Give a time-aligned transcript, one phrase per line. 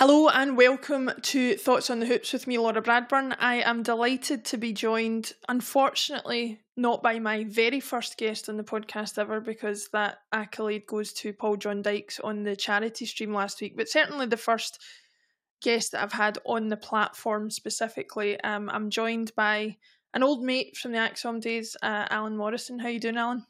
[0.00, 3.36] Hello and welcome to Thoughts on the Hoops with me, Laura Bradburn.
[3.38, 8.64] I am delighted to be joined, unfortunately, not by my very first guest on the
[8.64, 13.60] podcast ever, because that accolade goes to Paul John Dykes on the charity stream last
[13.60, 14.80] week, but certainly the first
[15.60, 18.40] guest that I've had on the platform specifically.
[18.40, 19.76] Um, I'm joined by
[20.14, 22.78] an old mate from the ACSOM days, uh, Alan Morrison.
[22.78, 23.44] How you doing, Alan?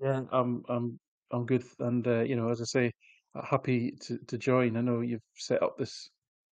[0.00, 0.98] Yeah, I'm I'm
[1.30, 2.92] I'm good, and uh, you know, as I say,
[3.44, 4.76] happy to, to join.
[4.76, 6.08] I know you've set up this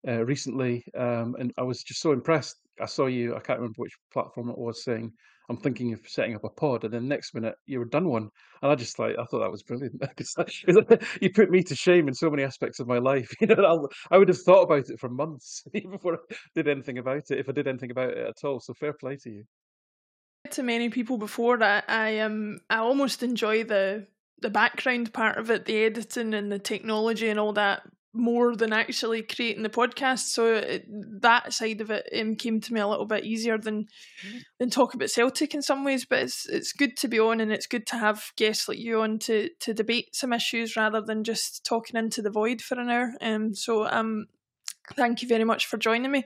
[0.06, 2.56] uh, recently, um, and I was just so impressed.
[2.80, 3.34] I saw you.
[3.36, 5.12] I can't remember which platform it was saying.
[5.48, 8.30] I'm thinking of setting up a pod, and then next minute you were done one,
[8.62, 10.02] and I just like I thought that was brilliant.
[11.20, 13.30] you put me to shame in so many aspects of my life.
[13.40, 17.30] You know, I would have thought about it for months before I did anything about
[17.30, 18.60] it, if I did anything about it at all.
[18.60, 19.44] So fair play to you.
[20.50, 24.06] To many people before that, I um I almost enjoy the
[24.40, 27.82] the background part of it, the editing and the technology and all that,
[28.14, 30.20] more than actually creating the podcast.
[30.20, 30.86] So it,
[31.20, 34.38] that side of it um, came to me a little bit easier than mm-hmm.
[34.58, 36.04] than talk about Celtic in some ways.
[36.04, 39.00] But it's it's good to be on, and it's good to have guests like you
[39.00, 42.88] on to to debate some issues rather than just talking into the void for an
[42.88, 43.14] hour.
[43.20, 44.26] Um, so um,
[44.94, 46.24] thank you very much for joining me.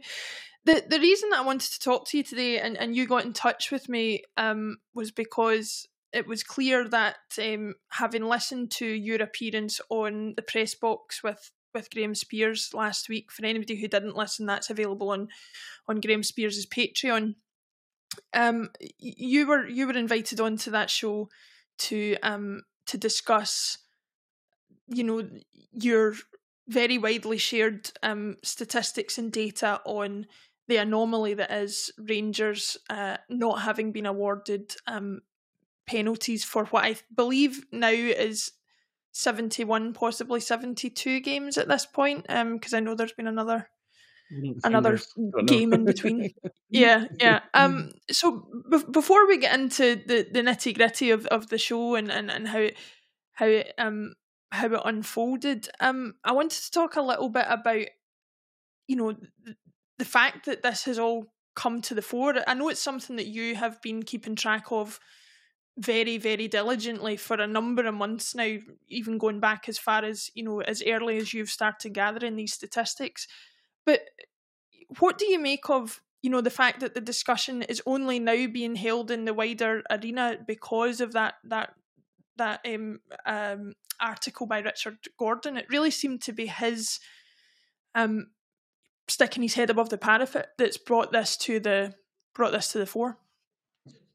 [0.66, 3.24] The the reason that I wanted to talk to you today and, and you got
[3.24, 8.86] in touch with me um, was because it was clear that um, having listened to
[8.86, 13.88] your appearance on the press box with with Graham Spiers last week, for anybody who
[13.88, 15.28] didn't listen, that's available on
[15.86, 17.34] on Graham Spiers' Patreon.
[18.32, 21.28] Um, you were you were invited onto that show
[21.78, 23.78] to um to discuss,
[24.86, 25.28] you know,
[25.72, 26.14] your
[26.66, 30.26] very widely shared um statistics and data on
[30.68, 35.22] the anomaly that is Rangers uh, not having been awarded um,
[35.88, 38.52] penalties for what I believe now is
[39.12, 43.68] 71 possibly 72 games at this point um because I know there's been another
[44.62, 44.98] another
[45.46, 46.30] game in between.
[46.70, 51.48] Yeah yeah um so b- before we get into the the nitty gritty of of
[51.48, 52.76] the show and and, and how it
[53.32, 54.12] how it um
[54.52, 57.86] how it unfolded um I wanted to talk a little bit about
[58.86, 59.56] you know the,
[59.96, 62.34] the fact that this has all come to the fore.
[62.46, 65.00] I know it's something that you have been keeping track of
[65.78, 68.56] very very diligently for a number of months now
[68.88, 72.52] even going back as far as you know as early as you've started gathering these
[72.52, 73.28] statistics.
[73.86, 74.00] But
[74.98, 78.48] what do you make of you know the fact that the discussion is only now
[78.48, 81.74] being held in the wider arena because of that that
[82.36, 85.56] that um, um, article by Richard Gordon?
[85.56, 86.98] It really seemed to be his
[87.94, 88.30] um,
[89.06, 91.94] sticking his head above the parapet that's brought this to the
[92.34, 93.18] brought this to the fore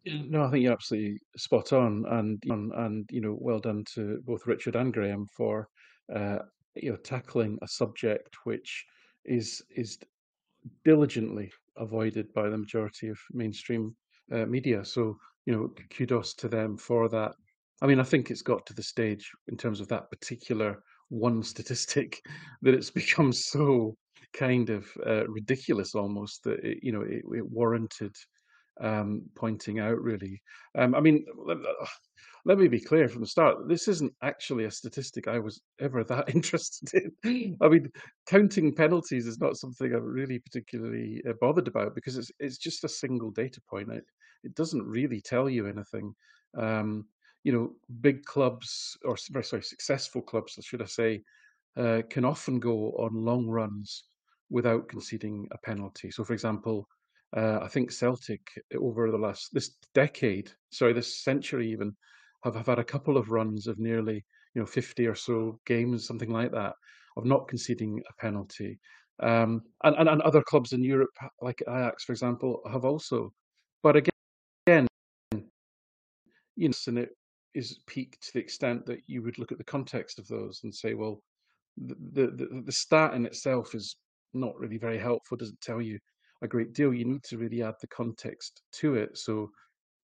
[0.06, 4.46] no, I think you're absolutely spot on, and and you know, well done to both
[4.48, 5.68] Richard and Graham for
[6.14, 6.40] uh,
[6.76, 8.86] you know tackling a subject which
[9.26, 9.98] is is
[10.86, 13.96] diligently avoided by the majority of mainstream
[14.32, 14.84] uh, media.
[14.84, 17.34] So you know, kudos to them for that.
[17.82, 21.44] I mean, I think it's got to the stage in terms of that particular one
[21.54, 22.22] statistic
[22.62, 23.96] that it's become so
[24.34, 28.16] kind of uh, ridiculous almost that it, you know it, it warranted
[28.82, 30.42] um, pointing out, really.
[30.78, 31.58] Um, I mean, let,
[32.46, 36.04] let, me be clear from the start this isn't actually a statistic I was ever
[36.06, 37.58] that interested in.
[37.62, 37.90] I mean,
[38.28, 42.84] counting penalties is not something I'm really particularly uh, bothered about because it's, it's just
[42.84, 43.92] a single data point.
[43.92, 44.06] It,
[44.44, 46.14] it doesn't really tell you anything.
[46.58, 47.06] Um,
[47.44, 51.24] you know, big clubs, or sorry, successful clubs, should I say,
[51.76, 54.06] uh, can often go on long runs
[54.50, 56.12] without conceding a penalty.
[56.12, 56.88] So, for example,
[57.36, 58.42] uh, I think Celtic
[58.80, 61.96] over the last this decade, sorry, this century even,
[62.44, 64.24] have, have had a couple of runs of nearly
[64.54, 66.74] you know 50 or so games, something like that,
[67.18, 68.80] of not conceding a penalty.
[69.22, 71.10] Um, and, and, and other clubs in Europe,
[71.42, 73.32] like Ajax, for example, have also.
[73.82, 74.10] But again,
[74.68, 74.88] again
[76.56, 77.10] you know, and it
[77.54, 80.74] is peaked to the extent that you would look at the context of those and
[80.74, 81.22] say, well,
[81.78, 83.96] the the, the stat in itself is
[84.34, 85.38] not really very helpful.
[85.38, 85.98] Doesn't tell you
[86.44, 86.94] a great deal.
[86.94, 89.18] You need to really add the context to it.
[89.18, 89.50] So,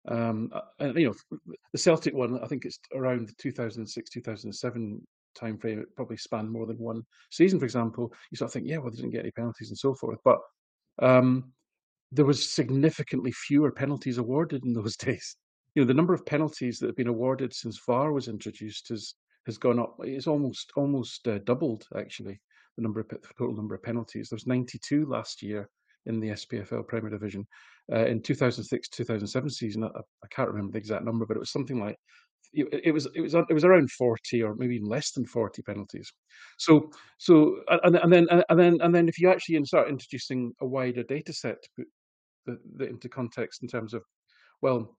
[0.07, 1.39] um, uh, and, you know,
[1.73, 5.01] the Celtic one, I think it's around the 2006 2007
[5.37, 5.81] timeframe.
[5.81, 7.59] It probably spanned more than one season.
[7.59, 9.93] For example, you sort of think, yeah, well, they didn't get any penalties and so
[9.95, 10.39] forth, but
[11.01, 11.51] um,
[12.11, 15.35] there was significantly fewer penalties awarded in those days.
[15.75, 19.15] You know, the number of penalties that have been awarded since VAR was introduced has
[19.45, 19.95] has gone up.
[20.03, 22.39] It's almost almost uh, doubled actually
[22.77, 23.07] the number of
[23.37, 24.29] total number of penalties.
[24.29, 25.69] There was 92 last year
[26.07, 27.45] in the SPFL Premier Division.
[27.91, 31.51] Uh, in 2006 2007 season, I, I, can't remember the exact number, but it was
[31.51, 31.97] something like
[32.53, 36.11] it was it was it was around 40 or maybe even less than 40 penalties.
[36.57, 40.65] So so and, and then and then and then if you actually start introducing a
[40.65, 41.87] wider data set to put
[42.45, 44.03] the, the, into context in terms of
[44.61, 44.97] well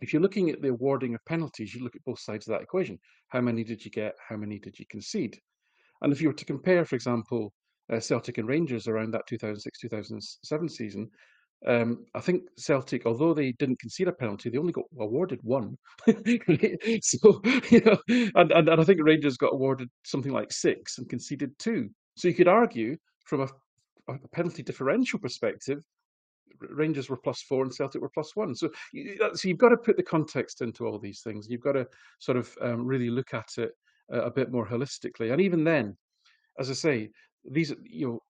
[0.00, 2.62] if you're looking at the awarding of penalties you look at both sides of that
[2.62, 2.98] equation.
[3.28, 4.14] How many did you get?
[4.28, 5.38] How many did you concede?
[6.02, 7.52] And if you were to compare for example
[7.92, 11.10] uh, Celtic and Rangers around that 2006-2007 season
[11.66, 15.76] um, I think Celtic, although they didn't concede a penalty, they only got awarded one.
[16.06, 21.08] so you know, and, and, and I think Rangers got awarded something like six and
[21.08, 21.88] conceded two.
[22.16, 23.48] So you could argue from a,
[24.12, 25.82] a penalty differential perspective,
[26.60, 28.54] Rangers were plus four and Celtic were plus one.
[28.54, 28.70] So,
[29.34, 31.48] so you've got to put the context into all these things.
[31.50, 31.86] You've got to
[32.18, 33.72] sort of um, really look at it
[34.12, 35.32] uh, a bit more holistically.
[35.32, 35.96] And even then,
[36.58, 37.10] as I say,
[37.50, 38.20] these you know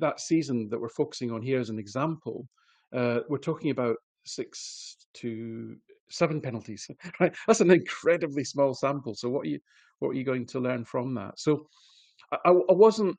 [0.00, 2.46] that season that we're focusing on here as an example,
[2.94, 5.76] uh, we're talking about six to
[6.10, 6.88] seven penalties,
[7.20, 7.34] right?
[7.46, 9.14] That's an incredibly small sample.
[9.14, 9.60] So what are you
[9.98, 11.38] what are you going to learn from that?
[11.38, 11.66] So
[12.32, 13.16] I, I wasn't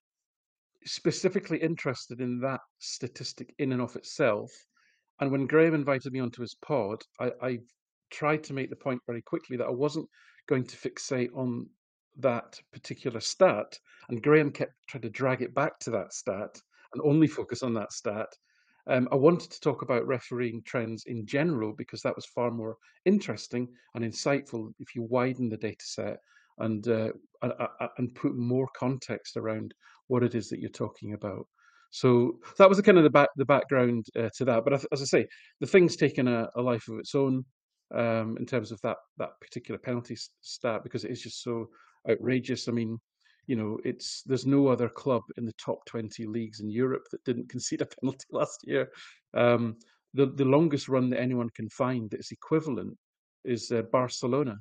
[0.86, 4.52] specifically interested in that statistic in and of itself.
[5.20, 7.60] And when Graham invited me onto his pod, I, I
[8.10, 10.08] tried to make the point very quickly that I wasn't
[10.48, 11.68] going to fixate on
[12.22, 13.78] that particular stat.
[14.10, 16.60] And Graham kept trying to drag it back to that stat
[16.94, 18.28] and only focus on that stat.
[18.88, 22.78] Um, I wanted to talk about refereeing trends in general because that was far more
[23.06, 26.18] interesting and insightful if you widen the data set
[26.58, 27.10] and, uh,
[27.98, 29.74] and, put more context around
[30.08, 31.46] what it is that you're talking about.
[31.92, 34.64] So that was the kind of the back the background uh, to that.
[34.64, 35.28] But as I say,
[35.60, 37.46] the thing's taken a, a life of its own
[37.96, 41.70] um, in terms of that that particular penalty stat because it is just so
[42.10, 42.68] outrageous.
[42.68, 43.00] I mean,
[43.48, 47.24] you know, it's there's no other club in the top 20 leagues in Europe that
[47.24, 48.90] didn't concede a penalty last year.
[49.34, 49.78] Um,
[50.14, 52.96] the the longest run that anyone can find that's equivalent
[53.46, 54.58] is uh, Barcelona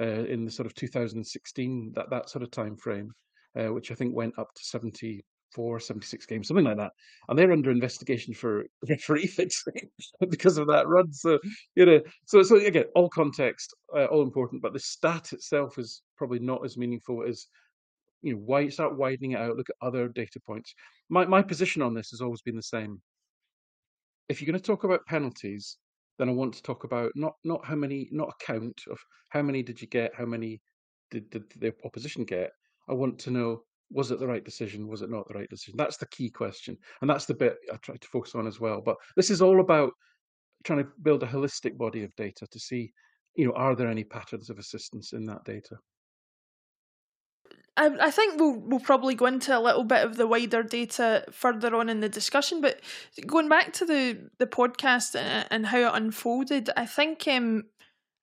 [0.00, 3.12] uh, in the sort of 2016 that that sort of time frame,
[3.58, 6.92] uh, which I think went up to 70 four, 76 games, something like that.
[7.28, 9.90] And they're under investigation for referee fixing
[10.30, 11.12] because of that run.
[11.12, 11.38] So,
[11.74, 16.02] you know, so, so again, all context, uh, all important, but the stat itself is
[16.16, 17.46] probably not as meaningful as,
[18.22, 20.74] you know, why start widening it out, look at other data points.
[21.08, 23.00] My, my position on this has always been the same.
[24.28, 25.78] If you're going to talk about penalties,
[26.18, 28.98] then I want to talk about not, not how many, not a count of
[29.30, 30.60] how many did you get, how many
[31.10, 32.52] did, did the opposition get.
[32.88, 34.88] I want to know was it the right decision?
[34.88, 35.76] Was it not the right decision?
[35.76, 36.76] That's the key question.
[37.00, 38.80] And that's the bit I try to focus on as well.
[38.84, 39.92] But this is all about
[40.64, 42.92] trying to build a holistic body of data to see,
[43.34, 45.76] you know, are there any patterns of assistance in that data?
[47.76, 51.24] I, I think we'll we'll probably go into a little bit of the wider data
[51.30, 52.80] further on in the discussion, but
[53.26, 57.64] going back to the the podcast and, and how it unfolded, I think um,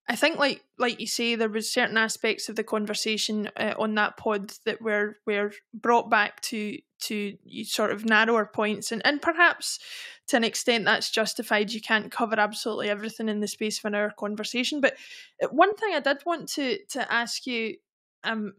[0.10, 3.96] I think, like like you say, there was certain aspects of the conversation uh, on
[3.96, 9.22] that pod that were were brought back to to sort of narrower points, and and
[9.22, 9.80] perhaps
[10.28, 11.72] to an extent that's justified.
[11.74, 14.96] You can't cover absolutely everything in the space of an hour conversation, but
[15.44, 17.76] uh, one thing I did want to to ask you,
[18.24, 18.54] um,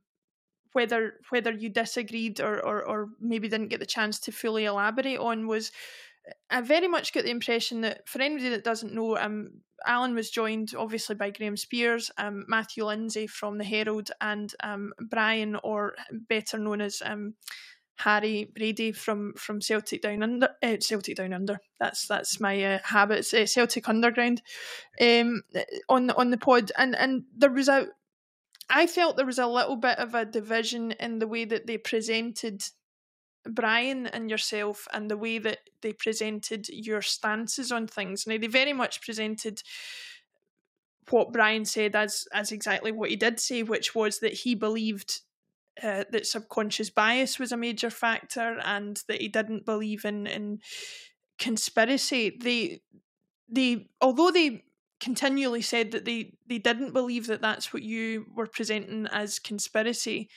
[0.73, 5.19] whether whether you disagreed or, or or maybe didn't get the chance to fully elaborate
[5.19, 5.73] on was
[6.51, 10.31] I very much get the impression that for anybody that doesn't know, um, Alan was
[10.31, 15.95] joined obviously by Graham Spiers, um, Matthew Lindsay from the Herald, and um, Brian, or
[16.11, 17.35] better known as um,
[17.99, 20.51] Harry Brady from from Celtic Down Under.
[20.63, 21.59] Uh, Celtic Down Under.
[21.81, 23.35] That's that's my uh, habits.
[23.35, 24.43] Uh, Celtic Underground.
[25.01, 25.43] Um,
[25.89, 27.89] on on the pod, and and there was a.
[28.71, 31.79] I felt there was a little bit of a division in the way that they
[31.79, 32.63] presented
[33.49, 38.27] Brian and yourself and the way that they presented your stances on things.
[38.27, 39.63] Now, they very much presented
[41.11, 45.21] what Brian said as as exactly what he did say, which was that he believed
[45.83, 50.61] uh, that subconscious bias was a major factor and that he didn't believe in in
[51.39, 52.37] conspiracy.
[52.41, 52.83] They
[53.49, 54.65] they although they
[55.01, 60.29] continually said that they they didn't believe that that's what you were presenting as conspiracy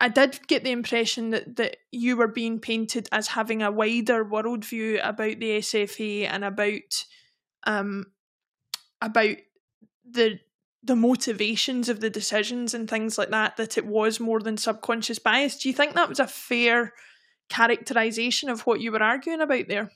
[0.00, 4.24] I did get the impression that, that you were being painted as having a wider
[4.24, 7.04] worldview about the SFA and about
[7.66, 8.06] um
[9.00, 9.36] about
[10.08, 10.40] the
[10.82, 15.18] the motivations of the decisions and things like that, that it was more than subconscious
[15.18, 15.56] bias.
[15.56, 16.92] Do you think that was a fair
[17.48, 19.90] characterization of what you were arguing about there?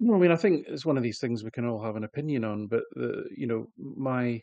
[0.00, 2.02] No, I mean, I think it's one of these things we can all have an
[2.02, 4.42] opinion on, but the, you know, my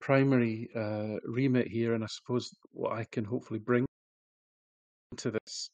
[0.00, 3.86] primary uh, remit here, and I suppose what I can hopefully bring
[5.16, 5.70] to this,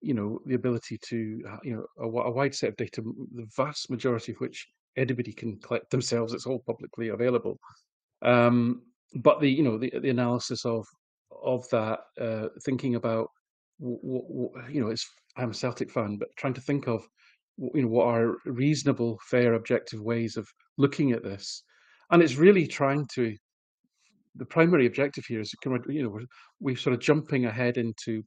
[0.00, 1.16] you know, the ability to,
[1.62, 3.02] you know, a, a wide set of data,
[3.34, 4.66] the vast majority of which
[4.96, 6.34] anybody can collect themselves.
[6.34, 7.58] It's all publicly available.
[8.22, 8.82] Um,
[9.14, 10.86] but the you know the the analysis of
[11.44, 13.28] of that, uh, thinking about
[13.80, 17.06] you know, it's I'm a Celtic fan, but trying to think of
[17.58, 20.46] you know what are reasonable, fair, objective ways of
[20.78, 21.62] looking at this,
[22.12, 23.36] and it's really trying to.
[24.36, 26.24] The primary objective here is, you know, we're,
[26.58, 28.22] we're sort of jumping ahead into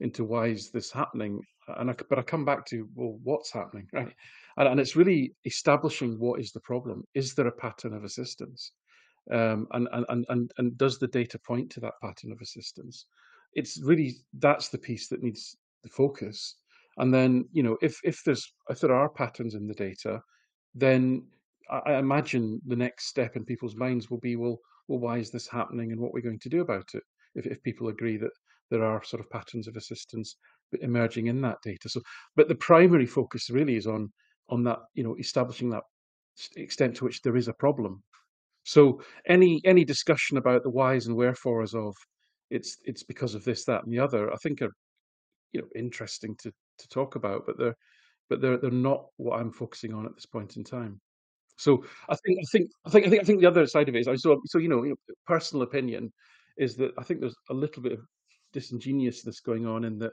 [0.00, 1.40] into why is this happening,
[1.78, 4.12] and I, but I come back to well, what's happening, right?
[4.56, 7.04] And, and it's really establishing what is the problem.
[7.14, 8.72] Is there a pattern of assistance?
[9.32, 13.06] Um, and, and, and, and does the data point to that pattern of assistance?
[13.54, 16.56] It's really that's the piece that needs the focus.
[16.98, 20.20] And then, you know, if if there's if there are patterns in the data,
[20.74, 21.24] then
[21.70, 24.58] I, imagine the next step in people's minds will be, well,
[24.88, 27.02] well, why is this happening, and what we're going to do about it?
[27.34, 28.32] If if people agree that
[28.70, 30.36] there are sort of patterns of assistance
[30.80, 31.88] emerging in that data.
[31.88, 32.00] So,
[32.36, 34.12] but the primary focus really is on
[34.48, 35.84] on that, you know, establishing that
[36.56, 38.02] extent to which there is a problem
[38.64, 41.94] so any any discussion about the whys and wherefores of
[42.50, 44.72] it's it's because of this, that, and the other, I think are
[45.52, 47.76] you know interesting to to talk about, but they're
[48.28, 51.00] but they're they're not what I'm focusing on at this point in time.
[51.60, 53.94] So I think I think I think I think I think the other side of
[53.94, 56.12] it is so so you know, you know personal opinion
[56.56, 58.00] is that I think there's a little bit of
[58.52, 60.12] disingenuousness going on in that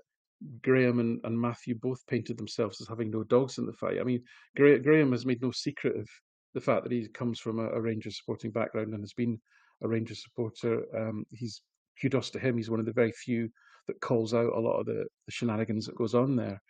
[0.62, 4.00] Graham and, and Matthew both painted themselves as having no dogs in the fight.
[4.00, 4.24] I mean,
[4.56, 6.08] Graham has made no secret of
[6.54, 9.40] the fact that he comes from a, a Rangers supporting background and has been
[9.82, 10.84] a Rangers supporter.
[10.96, 11.62] Um, he's
[12.02, 12.58] kudos to him.
[12.58, 13.50] He's one of the very few
[13.88, 16.62] that calls out a lot of the, the shenanigans that goes on there.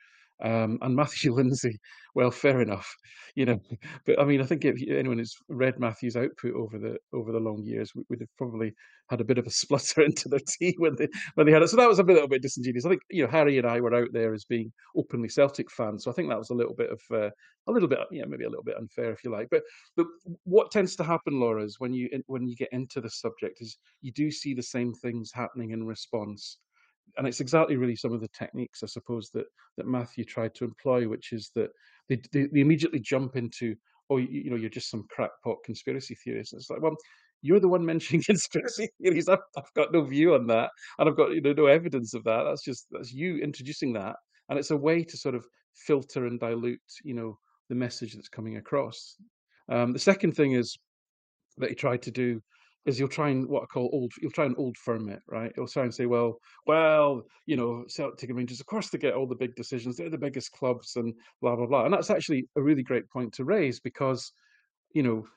[0.44, 1.80] Um, and Matthew Lindsay,
[2.14, 2.96] well, fair enough,
[3.36, 3.60] you know.
[4.06, 7.40] But I mean, I think if anyone has read Matthew's output over the over the
[7.40, 8.74] long years, we, would have probably
[9.10, 11.70] had a bit of a splutter into their tea when they when they had it.
[11.70, 12.86] So that was a, a little bit disingenuous.
[12.86, 16.04] I think you know Harry and I were out there as being openly Celtic fans,
[16.04, 17.30] so I think that was a little bit of uh,
[17.68, 19.48] a little bit, yeah, maybe a little bit unfair if you like.
[19.52, 19.64] But
[19.96, 20.08] but
[20.44, 23.78] what tends to happen, Laura, is when you when you get into the subject, is
[24.02, 26.58] you do see the same things happening in response
[27.18, 29.46] and it's exactly really some of the techniques, I suppose, that
[29.78, 31.70] that Matthew tried to employ, which is that
[32.10, 33.76] they they, they immediately jump into,
[34.10, 36.54] oh, you, you, know, you're just some crackpot conspiracy theorist.
[36.54, 36.96] And it's like, well,
[37.42, 39.30] you're the one mentioning conspiracy theories.
[39.30, 42.24] I've, I've got no view on that, and I've got you know no evidence of
[42.26, 42.44] that.
[42.44, 44.16] That's just that's you introducing that,
[44.50, 45.46] and it's a way to sort of
[45.76, 47.38] filter and dilute, you know,
[47.70, 49.16] the message that's coming across.
[49.70, 50.78] Um, the second thing is
[51.58, 52.42] that he tried to do
[52.88, 55.52] is you'll try and what I call old, you'll try and old firm it, right?
[55.58, 59.14] You'll try and say, well, well, you know, Celtic and Rangers, of course they get
[59.14, 59.98] all the big decisions.
[59.98, 61.84] They're the biggest clubs and blah blah blah.
[61.84, 64.32] And that's actually a really great point to raise because,
[64.94, 65.28] you know,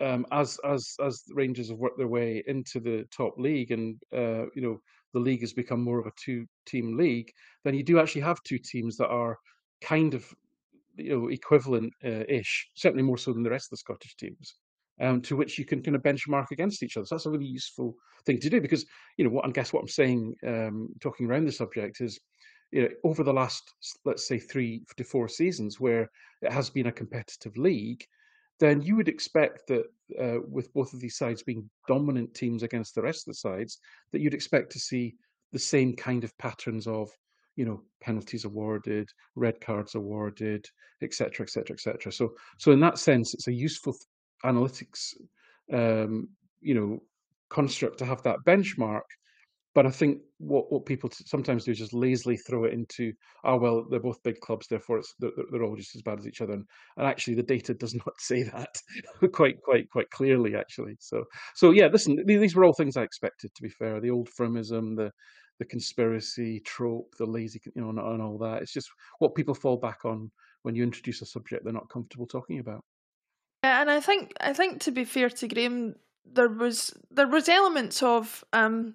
[0.00, 4.46] um, as as as Rangers have worked their way into the top league and uh,
[4.54, 4.80] you know
[5.14, 7.30] the league has become more of a two team league,
[7.64, 9.36] then you do actually have two teams that are
[9.80, 10.24] kind of
[10.96, 14.54] you know equivalent uh, ish, certainly more so than the rest of the Scottish teams
[15.00, 17.06] um, to which you can kind of benchmark against each other.
[17.06, 17.94] So that's a really useful
[18.26, 18.84] thing to do because,
[19.16, 22.20] you know, what I guess what I'm saying, um, talking around the subject is,
[22.70, 23.62] you know, over the last,
[24.04, 26.10] let's say, three to four seasons where
[26.42, 28.04] it has been a competitive league,
[28.60, 29.84] then you would expect that
[30.20, 33.78] uh, with both of these sides being dominant teams against the rest of the sides,
[34.12, 35.14] that you'd expect to see
[35.52, 37.10] the same kind of patterns of
[37.56, 40.66] you know penalties awarded red cards awarded
[41.02, 43.96] etc etc etc so so in that sense it's a useful
[44.44, 45.14] analytics,
[45.72, 46.28] um,
[46.60, 47.00] you know,
[47.50, 49.02] construct to have that benchmark.
[49.74, 53.56] But I think what, what people sometimes do is just lazily throw it into, oh
[53.56, 56.40] well, they're both big clubs, therefore it's they're, they're all just as bad as each
[56.40, 56.52] other.
[56.52, 56.64] And,
[56.96, 58.76] and actually, the data does not say that
[59.32, 60.54] quite quite quite clearly.
[60.54, 61.24] Actually, so
[61.56, 63.52] so yeah, listen, these were all things I expected.
[63.52, 65.10] To be fair, the old firmism, the
[65.58, 68.62] the conspiracy trope, the lazy, you know, and, and all that.
[68.62, 70.30] It's just what people fall back on
[70.62, 72.84] when you introduce a subject they're not comfortable talking about.
[73.64, 75.96] And I think I think to be fair to Graham,
[76.30, 78.94] there was there was elements of um,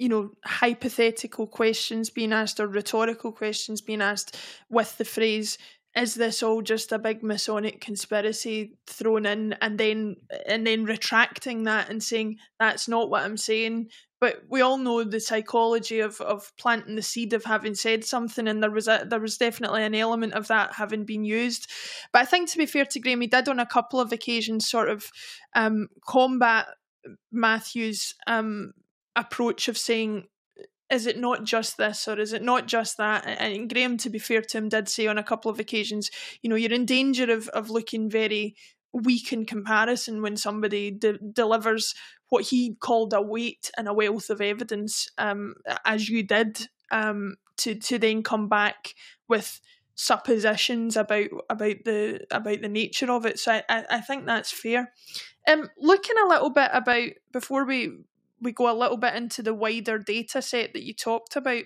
[0.00, 4.34] you know, hypothetical questions being asked or rhetorical questions being asked
[4.70, 5.58] with the phrase,
[5.94, 9.52] is this all just a big Masonic conspiracy thrown in?
[9.60, 13.90] and then and then retracting that and saying that's not what I'm saying
[14.20, 18.46] but we all know the psychology of, of planting the seed of having said something
[18.46, 21.68] and there was a there was definitely an element of that having been used.
[22.12, 24.68] But i think to be fair to graham he did on a couple of occasions
[24.68, 25.10] sort of
[25.54, 26.66] um, combat
[27.32, 28.72] matthew's um,
[29.16, 30.24] approach of saying
[30.90, 33.24] is it not just this or is it not just that?
[33.24, 36.10] And graham to be fair to him did say on a couple of occasions
[36.42, 38.54] you know you're in danger of, of looking very
[38.92, 41.94] weak in comparison when somebody de- delivers
[42.30, 47.36] what he called a weight and a wealth of evidence, um, as you did, um,
[47.58, 48.94] to to then come back
[49.28, 49.60] with
[49.94, 53.38] suppositions about about the about the nature of it.
[53.38, 54.92] So I, I, think that's fair.
[55.46, 57.98] Um, looking a little bit about before we
[58.40, 61.64] we go a little bit into the wider data set that you talked about.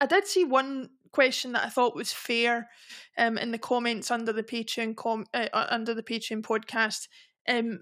[0.00, 2.68] I did see one question that I thought was fair
[3.16, 7.08] um, in the comments under the Patreon com- uh, under the Patreon podcast,
[7.48, 7.80] um,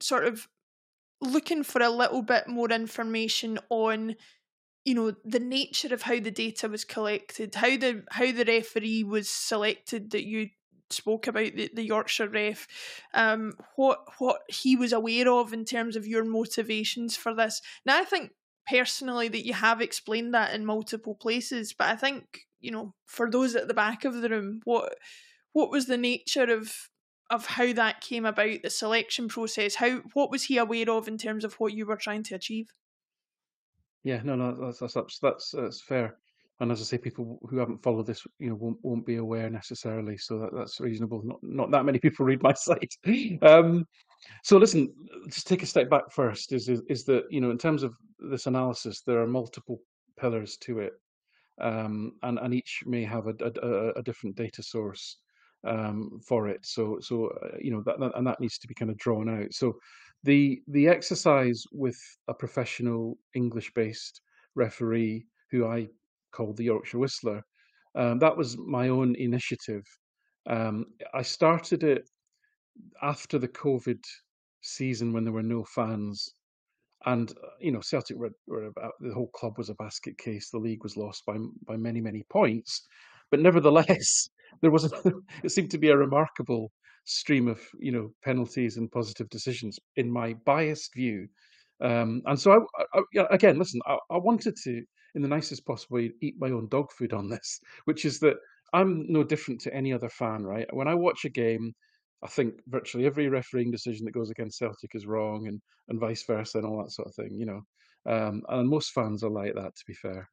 [0.00, 0.48] sort of
[1.22, 4.16] looking for a little bit more information on
[4.84, 9.04] you know the nature of how the data was collected how the how the referee
[9.04, 10.48] was selected that you
[10.90, 12.66] spoke about the, the Yorkshire ref
[13.14, 17.62] um what what he was aware of in terms of your motivations for this.
[17.86, 18.32] Now I think
[18.68, 23.30] personally that you have explained that in multiple places but I think you know for
[23.30, 24.94] those at the back of the room what
[25.52, 26.90] what was the nature of
[27.30, 31.16] of how that came about the selection process how what was he aware of in
[31.16, 32.68] terms of what you were trying to achieve
[34.04, 36.16] yeah, no, no, that's that's that's that's fair.
[36.60, 39.48] And as I say, people who haven't followed this, you know, won't won't be aware
[39.48, 40.16] necessarily.
[40.16, 41.22] So that, that's reasonable.
[41.24, 42.94] Not not that many people read my site.
[43.42, 43.86] Um,
[44.42, 44.92] so listen,
[45.28, 46.52] just take a step back first.
[46.52, 49.80] Is, is is that you know, in terms of this analysis, there are multiple
[50.18, 50.92] pillars to it,
[51.60, 55.18] um, and and each may have a, a, a different data source
[55.66, 56.64] um, for it.
[56.64, 59.28] So so uh, you know that, that and that needs to be kind of drawn
[59.28, 59.52] out.
[59.52, 59.74] So
[60.24, 64.20] the the exercise with a professional English based
[64.54, 65.88] referee who I
[66.32, 67.42] called the Yorkshire Whistler,
[67.94, 69.84] um, that was my own initiative.
[70.48, 72.08] Um, I started it
[73.02, 74.00] after the COVID
[74.62, 76.34] season when there were no fans.
[77.04, 80.50] And uh, you know, Celtic were, were about the whole club was a basket case.
[80.50, 82.86] The league was lost by by many many points,
[83.30, 84.28] but nevertheless,
[84.60, 86.70] there was a, it seemed to be a remarkable
[87.04, 91.26] stream of you know penalties and positive decisions in my biased view.
[91.80, 94.84] Um, and so I, I, again, listen, I, I, wanted to,
[95.16, 98.36] in the nicest possible way, eat my own dog food on this, which is that
[98.72, 100.66] I'm no different to any other fan, right?
[100.72, 101.72] When I watch a game,
[102.22, 106.24] I think virtually every refereeing decision that goes against Celtic is wrong, and and vice
[106.24, 107.62] versa, and all that sort of thing, you know.
[108.06, 110.28] Um, and most fans are like that, to be fair.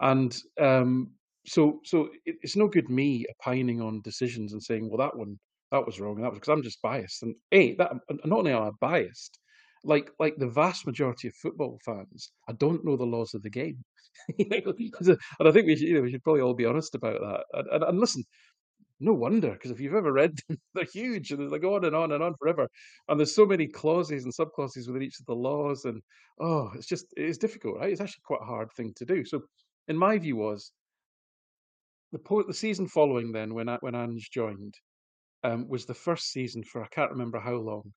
[0.00, 1.10] And um,
[1.46, 5.38] so, so it, it's no good me opining on decisions and saying, well, that one
[5.70, 6.20] that was wrong.
[6.20, 7.22] That was because I'm just biased.
[7.22, 7.92] And a that
[8.24, 9.38] not only am I biased,
[9.82, 13.50] like like the vast majority of football fans, I don't know the laws of the
[13.50, 13.84] game.
[14.38, 17.44] and I think we should, you know we should probably all be honest about that.
[17.58, 18.24] And, and, and listen,
[19.00, 21.96] no wonder because if you've ever read them, they're huge and they go on and
[21.96, 22.68] on and on forever.
[23.08, 26.00] And there's so many clauses and subclauses within each of the laws, and
[26.40, 27.90] oh, it's just it's difficult, right?
[27.90, 29.24] It's actually quite a hard thing to do.
[29.24, 29.42] So,
[29.88, 30.70] in my view, was
[32.14, 34.74] the the season following then when when Ange joined,
[35.42, 37.92] um, was the first season for I can't remember how long,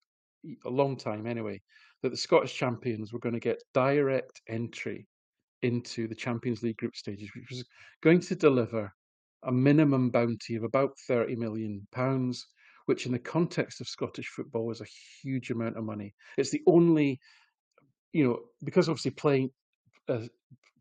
[0.65, 1.61] a long time anyway,
[2.01, 5.07] that the Scottish champions were going to get direct entry
[5.61, 7.63] into the Champions League group stages, which was
[8.01, 8.91] going to deliver
[9.43, 12.47] a minimum bounty of about 30 million pounds,
[12.87, 14.85] which in the context of Scottish football is a
[15.21, 16.13] huge amount of money.
[16.39, 17.19] It's the only,
[18.13, 19.51] you know, because obviously playing
[20.09, 20.21] uh,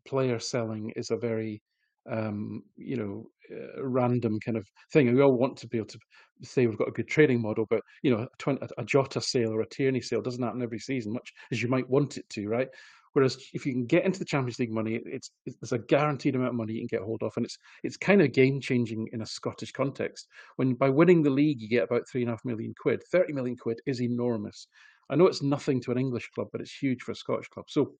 [0.07, 1.61] player selling is a very
[2.09, 5.07] um, you know, uh, random kind of thing.
[5.07, 5.99] And we all want to be able to
[6.43, 9.53] say we've got a good trading model, but you know, a, 20, a Jota sale
[9.53, 12.47] or a Tierney sale doesn't happen every season, much as you might want it to,
[12.47, 12.67] right?
[13.13, 16.35] Whereas if you can get into the Champions League money, it's, it's there's a guaranteed
[16.35, 19.07] amount of money you can get hold of, and it's it's kind of game changing
[19.11, 20.27] in a Scottish context.
[20.57, 23.33] When by winning the league you get about three and a half million quid, thirty
[23.33, 24.67] million quid is enormous.
[25.09, 27.65] I know it's nothing to an English club, but it's huge for a Scottish club.
[27.69, 27.93] So,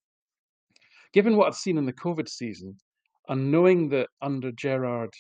[1.14, 2.78] given what I've seen in the COVID season,
[3.30, 5.14] and knowing that under Gerrard,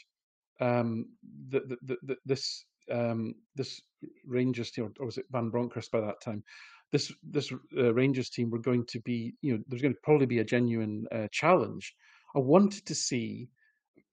[0.59, 1.05] um,
[1.49, 3.81] that, that, that, this um, this
[4.25, 6.43] Rangers team, or was it Van Bronckhorst by that time?
[6.91, 10.25] This this uh, Rangers team were going to be, you know, there's going to probably
[10.25, 11.93] be a genuine uh, challenge.
[12.35, 13.49] I wanted to see,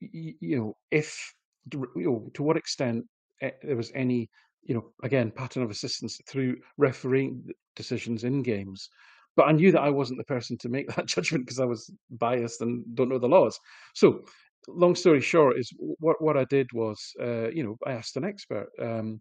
[0.00, 1.34] you know, if
[1.72, 3.04] you know to what extent
[3.42, 4.28] eh, there was any,
[4.62, 8.88] you know, again pattern of assistance through refereeing decisions in games
[9.36, 11.90] but I knew that I wasn't the person to make that judgment because I was
[12.10, 13.58] biased and don't know the laws.
[13.94, 14.24] So,
[14.68, 18.24] long story short, is what what I did was, uh, you know, I asked an
[18.24, 18.68] expert.
[18.80, 19.20] Um,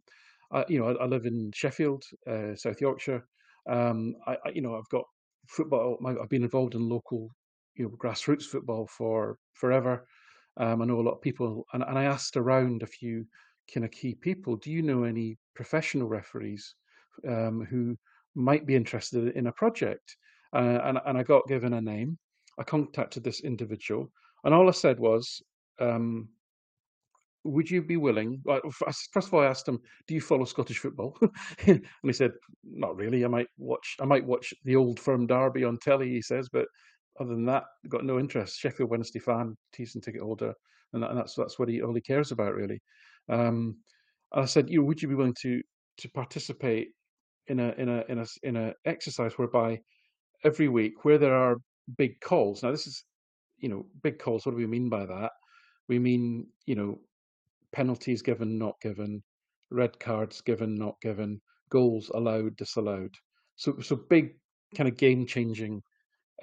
[0.52, 3.26] I, you know, I, I, live in Sheffield, uh, South Yorkshire.
[3.70, 5.06] Um, I, I, you know, I've got
[5.48, 5.98] football.
[6.06, 7.30] I've been involved in local,
[7.76, 10.06] you know, grassroots football for forever.
[10.58, 13.26] Um, I know a lot of people, and, and I asked around a few
[13.74, 14.58] kind of key people.
[14.58, 16.76] Do you know any professional referees
[17.28, 17.98] um, who
[18.36, 20.16] might be interested in a project.
[20.54, 22.18] Uh, and, and I got given a name.
[22.60, 24.12] I contacted this individual,
[24.44, 25.42] and all I said was,
[25.80, 26.30] um,
[27.44, 28.42] would you be willing?
[28.72, 31.18] First of all, I asked him, "Do you follow Scottish football?"
[31.68, 32.32] and he said,
[32.64, 33.26] "Not really.
[33.26, 33.98] I might watch.
[34.00, 36.68] I might watch the Old Firm Derby on telly." He says, "But
[37.20, 38.60] other than that, got no interest.
[38.60, 40.54] Sheffield Wednesday fan, season ticket holder,
[40.94, 42.82] and, that, and that's that's what he all cares about really.
[43.30, 43.78] Um,
[44.32, 45.62] I said, you would you be willing to
[45.98, 46.90] to participate
[47.48, 49.80] in a in a in a in a exercise whereby
[50.44, 51.58] every week where there are
[51.98, 52.64] big calls.
[52.64, 53.04] Now this is
[53.58, 54.46] you know big calls.
[54.46, 55.32] What do we mean by that?
[55.88, 57.00] We mean you know
[57.72, 59.24] penalties given, not given,
[59.72, 63.14] red cards given, not given, goals allowed, disallowed.
[63.56, 64.36] So so big
[64.76, 65.82] kind of game changing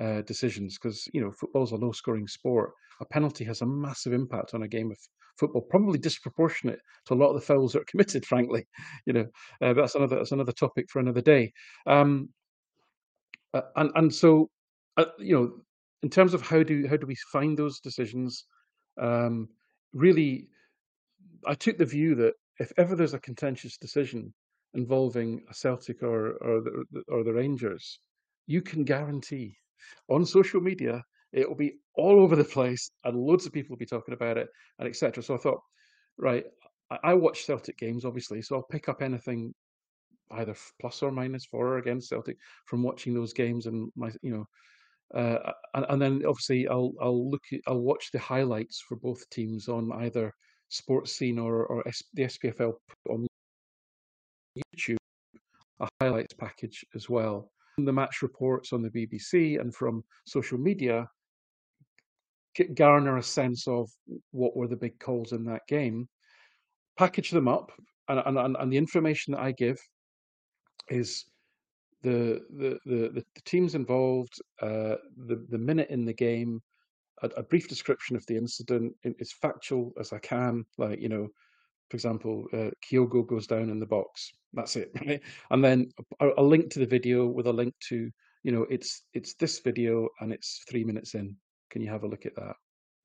[0.01, 2.73] uh, decisions because you know football's a low scoring sport.
[3.01, 4.99] A penalty has a massive impact on a game of
[5.41, 8.25] football, probably disproportionate to a lot of the fouls that are committed.
[8.27, 8.67] Frankly,
[9.07, 9.27] you know
[9.63, 11.53] uh, that's another that's another topic for another day.
[11.87, 12.29] Um,
[13.55, 14.51] uh, and and so
[14.97, 15.53] uh, you know
[16.03, 18.45] in terms of how do how do we find those decisions,
[19.01, 19.49] um,
[19.93, 20.47] really,
[21.47, 24.33] I took the view that if ever there's a contentious decision
[24.75, 28.01] involving a Celtic or or the, or the Rangers,
[28.47, 29.57] you can guarantee
[30.09, 33.79] on social media it will be all over the place and loads of people will
[33.79, 35.23] be talking about it and etc.
[35.23, 35.61] So I thought,
[36.19, 36.45] right,
[36.91, 39.55] I, I watch Celtic games obviously, so I'll pick up anything
[40.33, 44.31] either plus or minus for or against Celtic from watching those games and my you
[44.31, 44.47] know
[45.15, 49.29] uh, and, and, then obviously I'll I'll look at, I'll watch the highlights for both
[49.31, 50.33] teams on either
[50.71, 52.75] Sportscene or or S, the SPFL
[53.09, 53.27] on
[54.57, 54.99] YouTube
[55.81, 57.51] a highlights package as well.
[57.79, 61.09] The match reports on the BBC and from social media
[62.75, 63.89] garner a sense of
[64.33, 66.09] what were the big calls in that game,
[66.97, 67.73] package them up,
[68.09, 69.79] and, and, and the information that I give
[70.89, 71.25] is
[72.03, 76.61] the the the, the teams involved, uh, the the minute in the game,
[77.23, 80.65] a, a, brief description of the incident, as factual as I can.
[80.79, 81.29] Like you know,
[81.91, 84.31] for example, uh, Kyogo goes down in the box.
[84.53, 84.91] That's it?
[85.51, 88.11] And then a, a, link to the video with a link to
[88.43, 91.37] you know it's it's this video and it's three minutes in.
[91.71, 92.57] Can you have a look at that?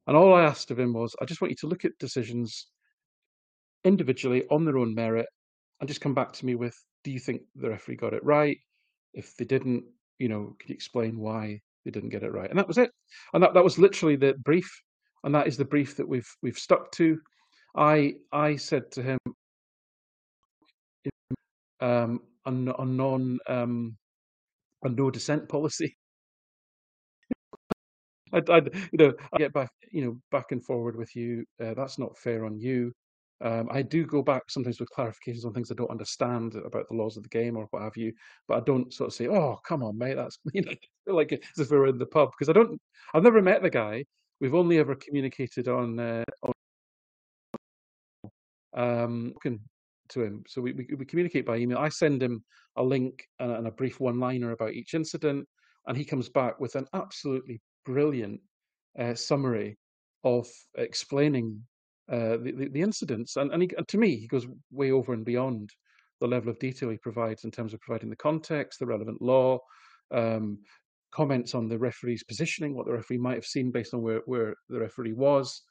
[0.07, 2.67] And all I asked of him was, I just want you to look at decisions
[3.83, 5.27] individually on their own merit
[5.79, 8.57] and just come back to me with do you think the referee got it right?
[9.13, 9.83] If they didn't,
[10.19, 12.49] you know, could you explain why they didn't get it right?
[12.49, 12.91] And that was it.
[13.33, 14.69] And that, that was literally the brief.
[15.23, 17.19] And that is the brief that we've we've stuck to.
[17.75, 19.17] I I said to him
[21.79, 23.97] um, a, a non um,
[24.83, 25.95] a no dissent policy.
[28.35, 31.45] I'd, I'd, you know I get back you know back and forward with you.
[31.63, 32.91] Uh, that's not fair on you.
[33.41, 36.95] Um, I do go back sometimes with clarifications on things I don't understand about the
[36.95, 38.13] laws of the game or what have you,
[38.47, 40.73] but I don't sort of say, "Oh, come on, mate, that's you know,
[41.13, 42.79] like as if we were in the pub," because I don't.
[43.13, 44.05] I've never met the guy.
[44.39, 46.53] We've only ever communicated on uh, on
[48.73, 49.33] um,
[50.09, 50.43] to him.
[50.47, 51.77] So we, we, we communicate by email.
[51.77, 52.43] I send him
[52.77, 55.47] a link and, and a brief one-liner about each incident,
[55.87, 58.39] and he comes back with an absolutely brilliant
[58.99, 59.77] uh, summary
[60.23, 61.61] of explaining
[62.11, 63.35] uh, the, the, the incidents.
[63.35, 65.71] And, and, he, and to me, he goes way over and beyond
[66.21, 69.59] the level of detail he provides in terms of providing the context, the relevant law,
[70.13, 70.59] um,
[71.11, 74.55] comments on the referee's positioning, what the referee might have seen based on where, where
[74.69, 75.61] the referee was,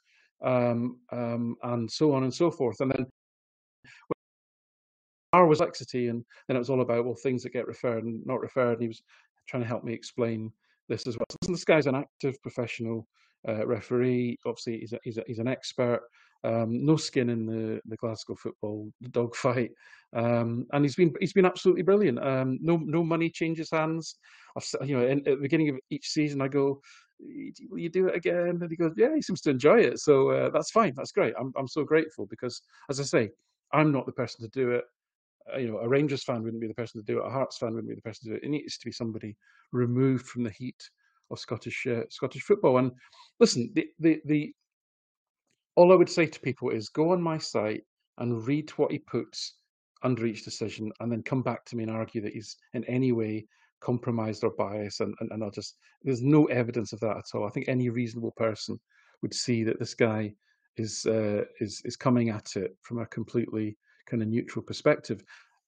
[0.44, 2.81] um, um, and so on and so forth.
[2.81, 3.07] And then
[5.33, 8.24] R was complexity, and then it was all about well things that get referred and
[8.24, 8.74] not referred.
[8.74, 9.03] And he was
[9.48, 10.53] trying to help me explain
[10.88, 11.26] this as well.
[11.30, 13.06] So this guy's an active professional
[13.48, 14.38] uh, referee.
[14.46, 16.00] Obviously, he's, a, he's, a, he's an expert.
[16.44, 19.70] Um, no skin in the, the Glasgow football dogfight,
[20.14, 22.22] um, and he's been he's been absolutely brilliant.
[22.22, 24.16] Um, no no money changes hands.
[24.54, 26.82] I've, you know, in, at the beginning of each season, I go,
[27.70, 30.32] "Will you do it again?" And he goes, "Yeah." He seems to enjoy it, so
[30.32, 30.92] uh, that's fine.
[30.94, 31.32] That's great.
[31.40, 33.30] I'm I'm so grateful because, as I say,
[33.72, 34.84] I'm not the person to do it.
[35.52, 37.26] Uh, you know, a Rangers fan wouldn't be the person to do it.
[37.26, 38.46] A Hearts fan wouldn't be the person to do it.
[38.46, 39.37] It needs to be somebody
[39.72, 40.83] removed from the heat
[41.30, 42.78] of Scottish uh, Scottish football.
[42.78, 42.92] And
[43.40, 44.52] listen, the, the the
[45.76, 47.83] all I would say to people is go on my site
[48.18, 49.57] and read what he puts
[50.02, 53.12] under each decision, and then come back to me and argue that he's in any
[53.12, 53.46] way
[53.80, 55.00] compromised or biased.
[55.00, 57.46] And, and, and I'll just there's no evidence of that at all.
[57.46, 58.78] I think any reasonable person
[59.22, 60.35] would see that this guy
[60.76, 65.22] is uh, is is coming at it from a completely kind of neutral perspective.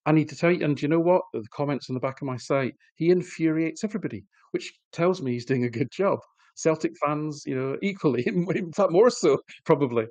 [0.07, 1.23] I need to tell you, and you know what?
[1.33, 5.45] The comments on the back of my site, he infuriates everybody, which tells me he's
[5.45, 6.21] doing a good job.
[6.55, 10.07] Celtic fans, you know, equally, in fact, more so probably.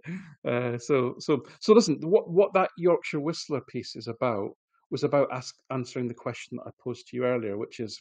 [0.45, 1.99] Uh, so, so, so, listen.
[2.01, 4.51] What what that Yorkshire Whistler piece is about
[4.91, 7.99] was about ask, answering the question that I posed to you earlier, which is,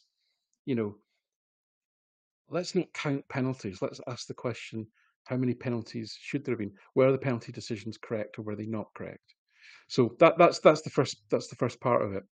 [0.66, 0.96] you know,
[2.50, 3.80] let's not count penalties.
[3.80, 4.86] Let's ask the question:
[5.24, 6.74] How many penalties should there have been?
[6.96, 9.34] Were the penalty decisions correct or were they not correct?
[9.88, 12.24] So that that's that's the first that's the first part of it.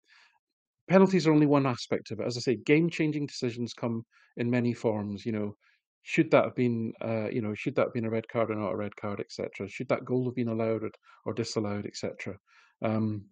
[0.88, 2.26] Penalties are only one aspect of it.
[2.26, 4.04] As I say, game changing decisions come
[4.36, 5.24] in many forms.
[5.24, 5.56] You know,
[6.02, 8.56] should that have been, uh, you know, should that have been a red card or
[8.56, 9.68] not a red card, etc.
[9.68, 10.82] Should that goal have been allowed
[11.24, 12.36] or disallowed, etc.
[12.82, 13.24] Um,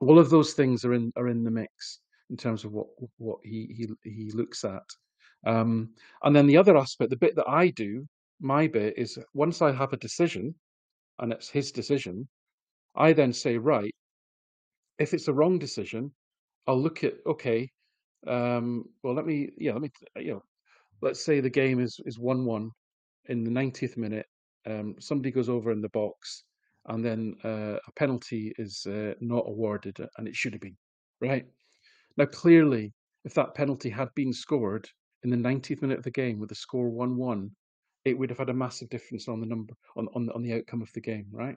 [0.00, 3.38] all of those things are in are in the mix in terms of what what
[3.42, 4.82] he he he looks at.
[5.46, 5.90] Um,
[6.22, 8.06] and then the other aspect, the bit that I do,
[8.40, 10.54] my bit is once I have a decision,
[11.18, 12.28] and it's his decision,
[12.94, 13.94] I then say, right,
[14.98, 16.12] if it's a wrong decision,
[16.66, 17.70] I'll look at okay,
[18.26, 20.42] um, well let me yeah let me you know
[21.00, 22.70] let's say the game is is one one
[23.26, 24.26] in the 90th minute.
[24.66, 26.44] Um, somebody goes over in the box,
[26.86, 30.76] and then uh, a penalty is uh, not awarded, and it should have been
[31.20, 31.44] right.
[32.16, 32.92] Now, clearly,
[33.24, 34.88] if that penalty had been scored
[35.24, 37.50] in the 90th minute of the game with the score one one,
[38.04, 40.82] it would have had a massive difference on the number on on, on the outcome
[40.82, 41.56] of the game, right?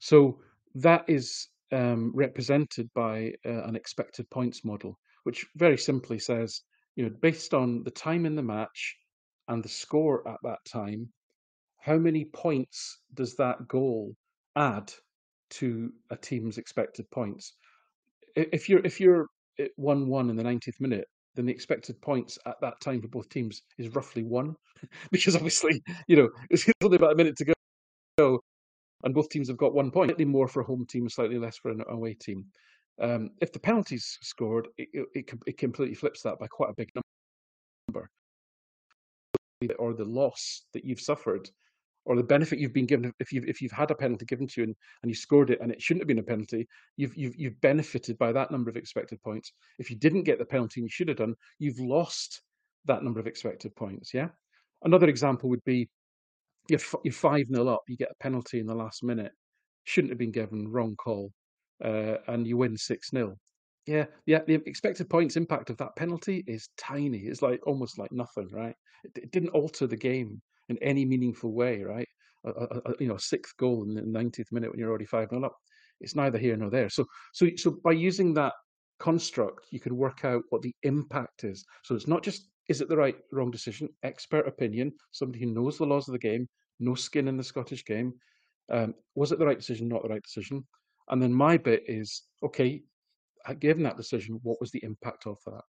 [0.00, 0.40] So
[0.74, 6.62] that is um, represented by uh, an expected points model, which very simply says
[6.98, 8.96] you know, based on the time in the match
[9.46, 11.08] and the score at that time,
[11.78, 14.16] how many points does that goal
[14.56, 14.92] add
[15.50, 17.54] to a team's expected points?
[18.34, 19.26] If you're if you're
[19.76, 23.28] one one in the 90th minute, then the expected points at that time for both
[23.28, 24.56] teams is roughly one,
[25.12, 27.54] because obviously you know it's only about a minute to
[28.16, 28.40] go,
[29.04, 30.10] and both teams have got one point.
[30.10, 32.46] Slightly more for a home team, slightly less for an away team.
[33.00, 36.90] Um, if the penalties scored, it, it, it completely flips that by quite a big
[36.94, 38.10] number.
[39.78, 41.48] Or the loss that you've suffered,
[42.04, 44.60] or the benefit you've been given if you've if you've had a penalty given to
[44.60, 47.36] you and, and you scored it and it shouldn't have been a penalty, you've you've
[47.36, 49.52] you've benefited by that number of expected points.
[49.78, 52.40] If you didn't get the penalty and you should have done, you've lost
[52.86, 54.14] that number of expected points.
[54.14, 54.28] Yeah.
[54.84, 55.88] Another example would be
[56.68, 59.32] you're you're five nil up, you get a penalty in the last minute,
[59.84, 61.32] shouldn't have been given, wrong call
[61.84, 63.36] uh, and you win 6 0.
[63.86, 67.20] Yeah, yeah, the expected points impact of that penalty is tiny.
[67.20, 68.74] It's like almost like nothing, right?
[69.04, 72.08] It, it didn't alter the game in any meaningful way, right?
[72.44, 75.30] A, a, a you know, sixth goal in the 90th minute when you're already 5
[75.30, 75.54] 0 up.
[76.00, 76.90] It's neither here nor there.
[76.90, 78.52] So, so, so by using that
[79.00, 81.64] construct, you can work out what the impact is.
[81.82, 83.88] So it's not just is it the right wrong decision?
[84.02, 86.48] Expert opinion, somebody who knows the laws of the game,
[86.80, 88.12] no skin in the Scottish game.
[88.70, 89.88] Um, was it the right decision?
[89.88, 90.66] Not the right decision.
[91.08, 92.82] And then my bit is okay,
[93.58, 95.62] given that decision, what was the impact of that?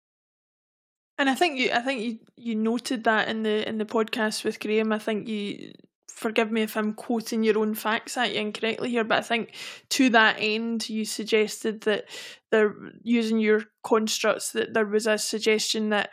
[1.18, 4.44] And I think you, I think you, you noted that in the in the podcast
[4.44, 4.92] with Graham.
[4.92, 5.72] I think you,
[6.08, 9.54] forgive me if I'm quoting your own facts at you incorrectly here, but I think
[9.90, 12.04] to that end, you suggested that
[12.50, 16.10] they're using your constructs that there was a suggestion that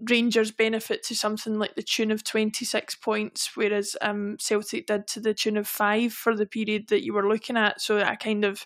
[0.00, 5.20] Rangers benefit to something like the tune of 26 points, whereas um, Celtic did to
[5.20, 7.80] the tune of five for the period that you were looking at.
[7.80, 8.64] So a kind of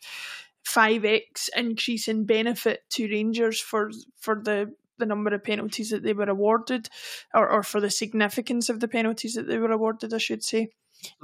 [0.67, 6.13] 5x increase in benefit to Rangers for for the the number of penalties that they
[6.13, 6.89] were awarded,
[7.33, 10.71] or, or for the significance of the penalties that they were awarded, I should say.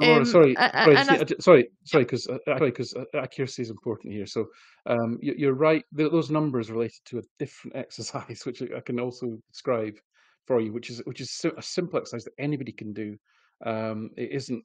[0.01, 4.27] Oh, um, sorry, sorry, see, sorry, sorry, because uh, because uh, accuracy is important here.
[4.27, 4.47] So,
[4.87, 5.85] um, you, are right.
[5.93, 9.95] Those numbers related to a different exercise, which I can also describe
[10.47, 13.17] for you, which is which is a simple exercise that anybody can do.
[13.65, 14.65] Um, it isn't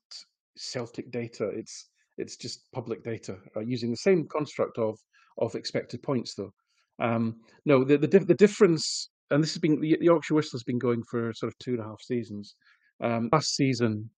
[0.57, 1.47] Celtic data.
[1.49, 4.99] It's it's just public data uh, using the same construct of
[5.37, 6.53] of expected points, though.
[6.99, 10.79] Um, no, the, the the difference, and this has been the Yorkshire Whistle has been
[10.79, 12.55] going for sort of two and a half seasons.
[13.01, 14.09] Um, last season,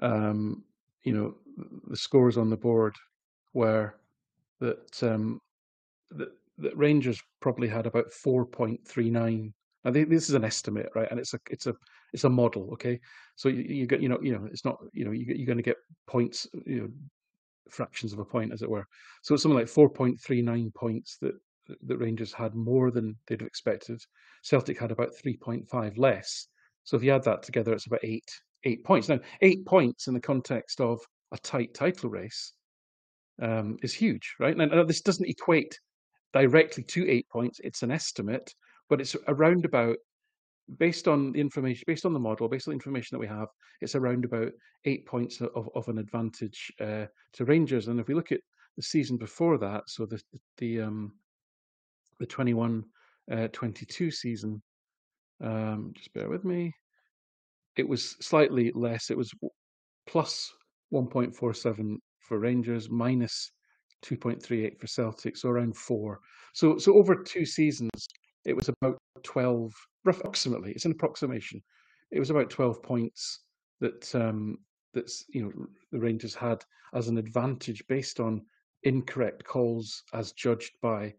[0.00, 0.64] um,
[1.02, 1.34] you know,
[1.88, 2.94] the scores on the board
[3.52, 3.94] were
[4.60, 5.40] that um,
[6.10, 9.52] that, that Rangers probably had about four point three nine.
[9.84, 11.10] Now this is an estimate, right?
[11.10, 11.74] And it's a it's a
[12.12, 12.98] it's a model, okay?
[13.36, 15.58] So you, you get you know you know it's not you know you, you're going
[15.58, 15.76] to get
[16.06, 16.88] points you know
[17.70, 18.86] fractions of a point as it were.
[19.22, 21.34] So it's something like four point three nine points that
[21.86, 24.00] that Rangers had more than they'd have expected.
[24.42, 26.48] Celtic had about three point five less.
[26.84, 28.30] So if you add that together, it's about eight
[28.64, 29.08] eight points.
[29.08, 31.00] Now, eight points in the context of
[31.32, 32.52] a tight title race
[33.40, 34.56] um, is huge, right?
[34.56, 35.78] Now, this doesn't equate
[36.32, 37.60] directly to eight points.
[37.62, 38.52] It's an estimate,
[38.88, 39.96] but it's around about,
[40.78, 43.48] based on the information, based on the model, based on the information that we have,
[43.80, 44.52] it's around about
[44.84, 47.88] eight points of, of an advantage uh, to Rangers.
[47.88, 48.40] And if we look at
[48.76, 50.20] the season before that, so the
[50.58, 51.12] the um,
[52.20, 52.84] the 21
[53.30, 54.62] uh, 22 season,
[55.42, 56.72] um, just bear with me
[57.76, 59.10] it was slightly less.
[59.10, 59.32] It was
[60.06, 60.52] plus
[60.92, 63.52] 1.47 for Rangers, minus
[64.04, 66.20] 2.38 for Celtic, so around four.
[66.52, 67.90] So, so over two seasons,
[68.44, 69.72] it was about 12,
[70.06, 70.72] approximately.
[70.72, 71.62] It's an approximation.
[72.10, 73.40] It was about 12 points
[73.80, 74.58] that um,
[74.92, 75.52] that's you know
[75.90, 76.62] the Rangers had
[76.94, 78.42] as an advantage based on
[78.84, 81.12] incorrect calls as judged by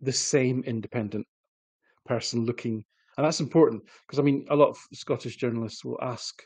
[0.00, 1.26] the same independent
[2.06, 2.84] person looking
[3.16, 6.42] and that's important because I mean, a lot of Scottish journalists will ask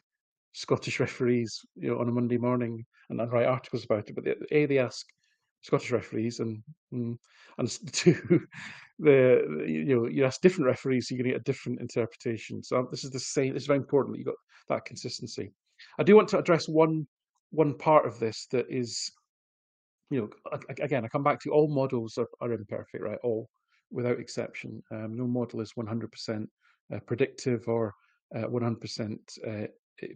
[0.52, 4.14] Scottish referees, you know, on a Monday morning and, write articles about it.
[4.14, 5.06] But they, a they ask
[5.62, 7.16] Scottish referees, and mm,
[7.58, 8.46] and, and two,
[8.98, 12.62] the you know you ask different referees, so you're going to get a different interpretation.
[12.62, 13.56] So um, this is the same.
[13.56, 14.34] It's very important that you got
[14.68, 15.52] that consistency.
[15.98, 17.06] I do want to address one
[17.50, 19.10] one part of this that is,
[20.10, 23.18] you know, again, I come back to all models are, are imperfect, right?
[23.22, 23.48] All
[23.90, 24.82] without exception.
[24.90, 26.46] Um, no model is 100%
[26.92, 27.94] uh, predictive or
[28.34, 29.66] uh, 100% uh,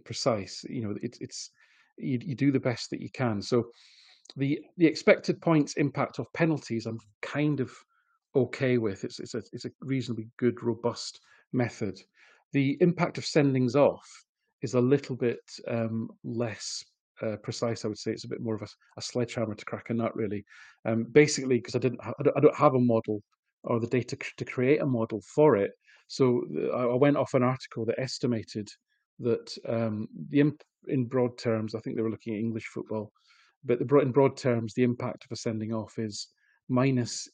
[0.04, 0.64] precise.
[0.68, 1.50] You know, it, it's
[1.96, 3.42] you, you do the best that you can.
[3.42, 3.70] So
[4.36, 7.72] the the expected points impact of penalties, I'm kind of
[8.36, 9.04] okay with.
[9.04, 11.20] It's it's a it's a reasonably good, robust
[11.52, 11.98] method.
[12.52, 14.08] The impact of sendings off
[14.62, 16.84] is a little bit um, less
[17.22, 17.84] uh, precise.
[17.84, 20.14] I would say it's a bit more of a, a sledgehammer to crack a nut,
[20.16, 20.44] really.
[20.84, 23.22] Um, basically, because I didn't, ha- I, don't, I don't have a model
[23.64, 25.72] or the data to create a model for it.
[26.08, 26.42] So
[26.74, 28.68] I went off an article that estimated
[29.20, 30.52] that um, the
[30.86, 33.12] in broad terms, I think they were looking at English football,
[33.64, 36.28] but the, in broad terms, the impact of a sending off is
[36.68, 37.28] minus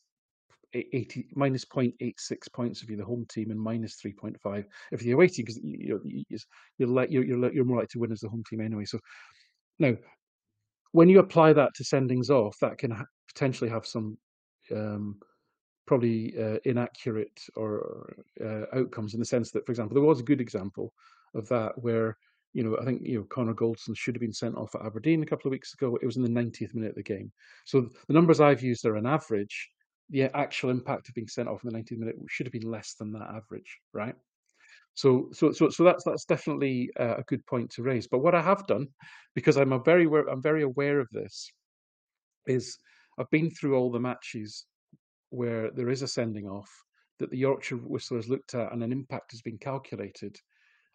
[0.72, 2.12] 80 minus 0.86
[2.52, 6.00] points if you're the home team and minus 3.5 if you're away team because you,
[6.04, 6.24] you,
[6.78, 8.84] you're, you're, you're, you're more likely to win as the home team anyway.
[8.84, 8.98] So
[9.78, 9.96] now,
[10.92, 14.16] when you apply that to sendings off, that can ha- potentially have some
[14.72, 15.18] um,
[15.86, 20.24] probably uh, inaccurate or uh, outcomes in the sense that, for example, there was a
[20.24, 20.92] good example
[21.34, 22.16] of that where
[22.52, 25.22] you know I think you know Connor Goldson should have been sent off at Aberdeen
[25.22, 25.96] a couple of weeks ago.
[26.00, 27.32] It was in the 90th minute of the game.
[27.64, 29.70] So the numbers I've used are an average.
[30.10, 32.94] The actual impact of being sent off in the 90th minute should have been less
[32.94, 34.14] than that average, right?
[34.94, 38.06] So, so, so, so that's that's definitely uh, a good point to raise.
[38.06, 38.88] But what I have done,
[39.34, 41.50] because I'm a very I'm very aware of this,
[42.46, 42.78] is
[43.18, 44.66] I've been through all the matches
[45.34, 46.70] where there is a sending off
[47.18, 50.36] that the Yorkshire whistlers looked at and an impact has been calculated.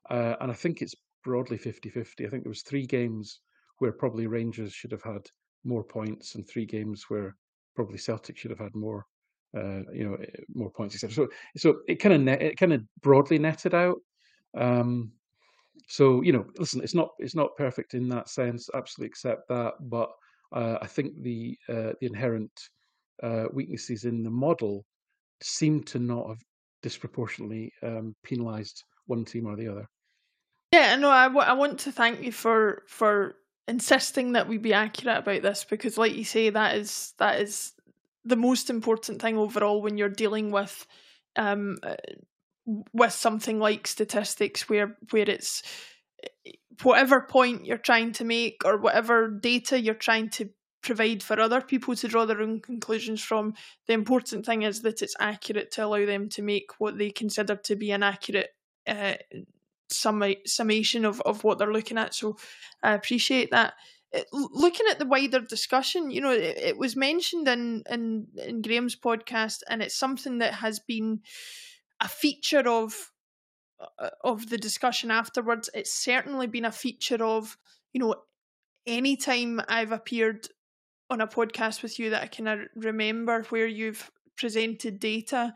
[0.09, 2.25] Uh, and I think it's broadly 50 50.
[2.25, 3.41] I think there was three games
[3.79, 5.25] where probably Rangers should have had
[5.63, 7.35] more points and three games where
[7.75, 9.05] probably Celtic should have had more.
[9.57, 11.11] Uh, you know, eh, more points, etc.
[11.11, 13.97] So, so it kind of net, it kind of broadly netted out.
[14.55, 15.11] Um,
[15.87, 18.69] so you know, listen, it's not it's not perfect in that sense.
[18.75, 20.11] Absolutely accept that, but
[20.53, 22.51] uh, I think the uh, the inherent
[23.23, 24.85] uh, weaknesses in the model
[25.41, 26.41] seem to not have
[26.81, 29.85] disproportionately um, penalised one team or the other.
[30.71, 33.35] Yeah, no, I, w- I want to thank you for for
[33.67, 37.73] insisting that we be accurate about this because, like you say, that is that is
[38.25, 40.85] the most important thing overall when you're dealing with
[41.35, 41.95] um uh,
[42.93, 45.63] with something like statistics where where it's
[46.45, 46.51] eh,
[46.83, 50.49] whatever point you're trying to make or whatever data you're trying to
[50.81, 53.53] provide for other people to draw their own conclusions from.
[53.87, 57.55] The important thing is that it's accurate to allow them to make what they consider
[57.55, 58.49] to be an accurate
[58.87, 59.15] uh,
[59.89, 62.13] summa- summation of, of what they're looking at.
[62.15, 62.37] So
[62.81, 63.73] I appreciate that.
[64.11, 68.61] It, looking at the wider discussion, you know, it, it was mentioned in, in in
[68.63, 71.21] Graham's podcast, and it's something that has been
[71.99, 73.11] a feature of
[73.99, 75.69] uh, of the discussion afterwards.
[75.75, 77.55] It's certainly been a feature of
[77.93, 78.15] you know
[78.87, 80.47] any time I've appeared
[81.09, 85.53] on a podcast with you that I can remember where you've presented data.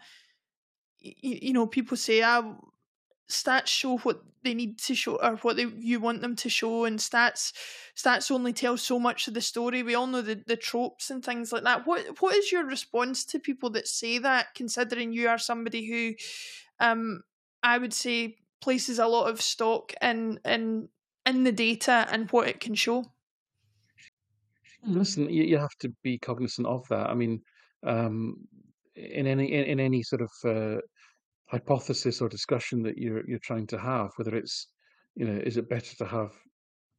[1.00, 2.56] You, you know, people say, "Ah,
[3.30, 6.86] stats show what they need to show or what they, you want them to show,
[6.86, 7.54] and stats
[7.96, 11.24] stats only tell so much of the story." We all know the the tropes and
[11.24, 11.86] things like that.
[11.86, 14.56] What what is your response to people that say that?
[14.56, 16.16] Considering you are somebody who,
[16.86, 17.22] um,
[17.62, 20.90] I would say places a lot of stock in in
[21.26, 23.13] in the data and what it can show.
[24.86, 27.10] Listen, you, you have to be cognizant of that.
[27.10, 27.42] I mean,
[27.86, 28.36] um,
[28.96, 30.82] in any in, in any sort of uh,
[31.48, 34.68] hypothesis or discussion that you're you're trying to have, whether it's
[35.16, 36.32] you know, is it better to have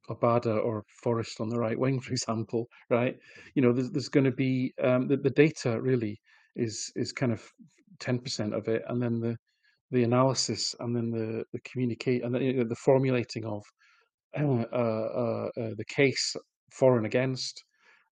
[0.08, 3.18] Abada or Forrest on the right wing, for example, right?
[3.54, 6.20] You know, there's there's going to be um, the the data really
[6.56, 7.42] is is kind of
[8.00, 9.36] ten percent of it, and then the
[9.90, 13.62] the analysis, and then the the communicate, and the, you know, the formulating of
[14.38, 16.34] uh, uh, uh, the case
[16.70, 17.62] for and against,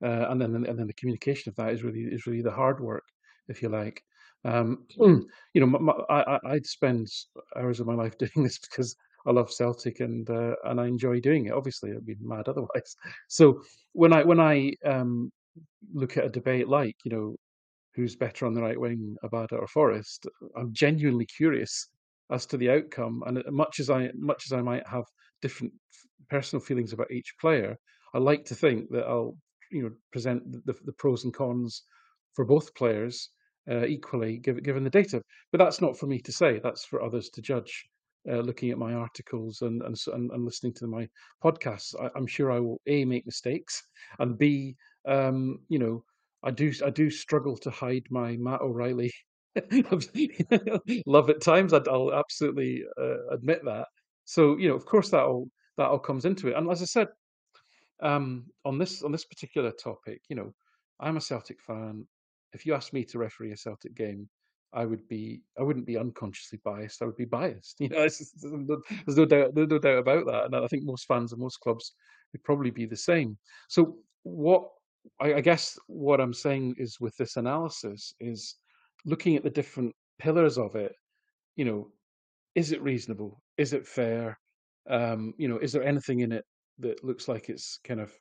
[0.02, 2.80] uh, and then and then the communication of that is really is really the hard
[2.80, 3.04] work,
[3.48, 4.02] if you like.
[4.44, 7.08] Um, you know, my, my, I I'd spend
[7.56, 8.96] hours of my life doing this because
[9.26, 11.52] I love Celtic and uh, and I enjoy doing it.
[11.52, 12.96] Obviously, I'd be mad otherwise.
[13.28, 15.30] So when I when I um,
[15.92, 17.36] look at a debate like you know
[17.94, 20.26] who's better on the right wing, Abada or Forrest,
[20.56, 21.88] I'm genuinely curious
[22.30, 23.22] as to the outcome.
[23.26, 25.04] And much as I much as I might have
[25.42, 25.72] different
[26.30, 27.76] personal feelings about each player,
[28.14, 29.36] I like to think that I'll
[29.72, 31.82] you know present the, the pros and cons
[32.34, 33.30] for both players
[33.70, 35.22] uh, equally given the data.
[35.50, 36.60] But that's not for me to say.
[36.62, 37.88] That's for others to judge.
[38.30, 41.08] Uh, looking at my articles and, and and, listening to my
[41.44, 43.82] podcasts, I, am sure I will a make mistakes
[44.20, 44.76] and b
[45.08, 46.04] um, you know
[46.44, 49.12] I do I do struggle to hide my Matt O'Riley
[51.06, 51.72] love at times.
[51.72, 53.86] I'll absolutely uh, admit that.
[54.24, 56.56] So you know, of course, that all that all comes into it.
[56.56, 57.08] And as I said,
[58.02, 60.52] um, on this on this particular topic, you know,
[61.00, 62.06] I'm a Celtic fan.
[62.52, 64.28] If you asked me to referee a Celtic game,
[64.72, 67.02] I would be I wouldn't be unconsciously biased.
[67.02, 67.76] I would be biased.
[67.80, 68.34] You know, there's,
[69.16, 70.44] no doubt there's no doubt about that.
[70.46, 71.94] And I think most fans of most clubs
[72.32, 73.38] would probably be the same.
[73.68, 74.64] So what
[75.20, 78.56] I, I guess what I'm saying is with this analysis is
[79.04, 80.92] looking at the different pillars of it.
[81.56, 81.88] You know,
[82.54, 83.40] is it reasonable?
[83.58, 84.38] Is it fair?
[84.90, 86.44] Um, you know, is there anything in it
[86.82, 88.12] that looks like it's kind of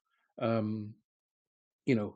[0.42, 0.94] um,
[1.86, 2.16] you know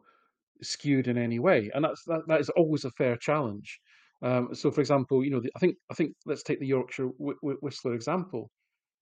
[0.62, 1.70] skewed in any way?
[1.74, 3.80] And that's that, that is always a fair challenge.
[4.22, 7.10] Um, so, for example, you know, the, I think I think let's take the Yorkshire
[7.20, 8.50] Whistler example.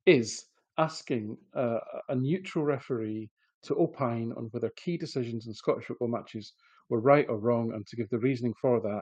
[0.05, 0.43] Is
[0.77, 1.79] asking uh,
[2.09, 3.29] a neutral referee
[3.63, 6.53] to opine on whether key decisions in Scottish football matches
[6.89, 9.01] were right or wrong, and to give the reasoning for that.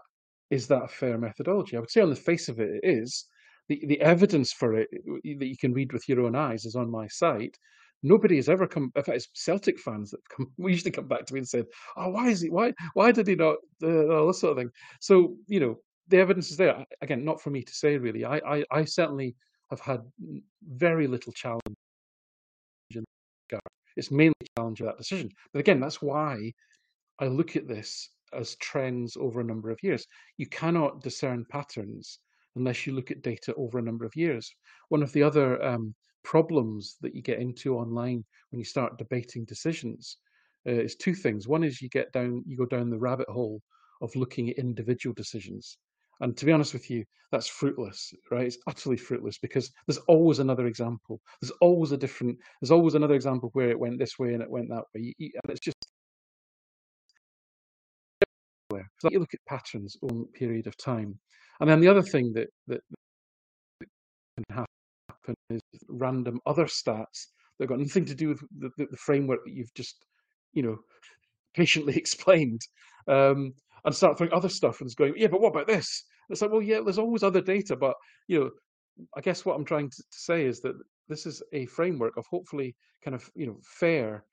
[0.51, 1.77] Is that a fair methodology?
[1.77, 3.25] I would say, on the face of it, it is.
[3.69, 6.91] The, the evidence for it that you can read with your own eyes is on
[6.91, 7.57] my site
[8.03, 8.91] nobody has ever come.
[8.95, 10.51] In fact, it's Celtic fans that come.
[10.57, 11.65] We usually come back to me and said,
[11.97, 12.49] "Oh, why is he?
[12.49, 12.73] Why?
[12.93, 13.57] Why did he not?
[13.83, 16.85] Uh, all this sort of thing." So you know, the evidence is there.
[17.01, 18.25] Again, not for me to say really.
[18.25, 19.35] I, I, I certainly
[19.69, 20.01] have had
[20.67, 21.61] very little challenge.
[22.91, 23.03] In
[23.97, 25.29] it's mainly challenge of that decision.
[25.53, 26.53] But again, that's why
[27.19, 30.05] I look at this as trends over a number of years.
[30.37, 32.19] You cannot discern patterns
[32.55, 34.53] unless you look at data over a number of years.
[34.89, 35.93] One of the other um,
[36.23, 40.17] problems that you get into online when you start debating decisions
[40.67, 41.47] uh, is two things.
[41.47, 43.61] One is you get down, you go down the rabbit hole
[44.01, 45.77] of looking at individual decisions.
[46.19, 48.45] And to be honest with you, that's fruitless, right?
[48.45, 51.19] It's utterly fruitless because there's always another example.
[51.41, 54.49] There's always a different, there's always another example where it went this way and it
[54.49, 55.15] went that way.
[55.19, 55.77] And it's just,
[58.71, 61.17] so you look at patterns over a period of time.
[61.59, 62.81] And then the other thing that, that
[63.79, 64.65] can happen
[65.25, 67.27] happen is random other stats
[67.59, 70.05] that got nothing to do with the, the, the framework that you've just,
[70.53, 70.77] you know,
[71.55, 72.61] patiently explained,
[73.07, 73.53] um,
[73.85, 76.05] and start throwing other stuff and it's going, yeah, but what about this?
[76.27, 77.95] And it's like, well, yeah, there's always other data, but
[78.27, 78.49] you know,
[79.15, 80.75] I guess what I'm trying to, to say is that
[81.09, 84.23] this is a framework of hopefully kind of you know fair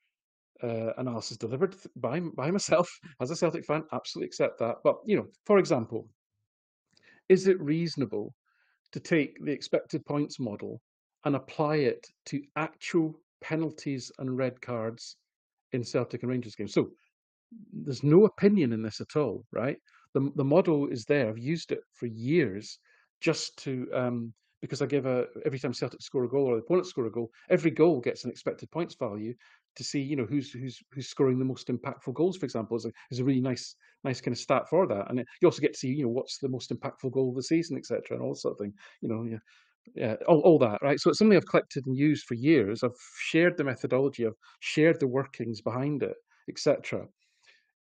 [0.63, 2.89] uh, analysis delivered by by myself
[3.21, 3.83] as a Celtic fan.
[3.91, 4.77] Absolutely accept that.
[4.83, 6.07] But you know, for example,
[7.27, 8.33] is it reasonable
[8.91, 10.81] to take the expected points model
[11.25, 15.17] and apply it to actual penalties and red cards
[15.73, 16.73] in Celtic and Rangers games.
[16.73, 16.89] So
[17.73, 19.77] there's no opinion in this at all, right?
[20.13, 21.29] The the model is there.
[21.29, 22.79] I've used it for years
[23.21, 26.61] just to um, because I give a every time Celtic score a goal or the
[26.61, 29.33] opponent score a goal, every goal gets an expected points value
[29.75, 32.37] to see you know who's who's who's scoring the most impactful goals.
[32.37, 35.23] For example, is a is a really nice nice kind of stat for that, and
[35.41, 37.77] you also get to see you know what's the most impactful goal of the season,
[37.77, 38.73] etc., and all sort of thing.
[39.01, 39.37] You know, yeah,
[39.95, 40.99] yeah, all, all that, right?
[40.99, 42.83] So it's something I've collected and used for years.
[42.83, 46.15] I've shared the methodology, I've shared the workings behind it,
[46.49, 47.07] etc.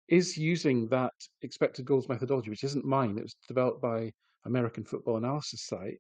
[0.07, 4.11] Is using that expected goals methodology, which isn't mine, it was developed by
[4.45, 5.99] American Football Analysis site,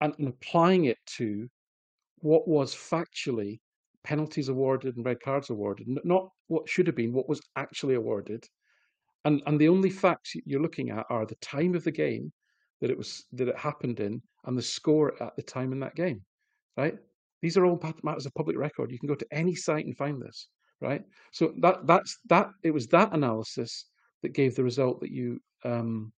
[0.00, 1.48] and, and applying it to
[2.20, 3.60] what was factually
[4.04, 8.44] penalties awarded and red cards awarded, not what should have been, what was actually awarded.
[9.24, 12.32] And, and the only facts you're looking at are the time of the game
[12.80, 15.96] that it was that it happened in and the score at the time in that
[15.96, 16.22] game,
[16.76, 16.96] right?
[17.42, 18.92] These are all matters of public record.
[18.92, 20.48] You can go to any site and find this,
[20.80, 21.02] right?
[21.32, 23.86] So that that's that it was that analysis
[24.22, 26.12] that gave the result that you um,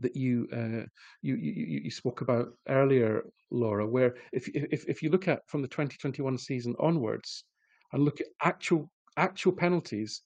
[0.00, 0.86] that you, uh,
[1.22, 3.86] you you you spoke about earlier, Laura.
[3.86, 7.44] Where if if if you look at from the 2021 season onwards
[7.92, 10.22] and look at actual actual penalties,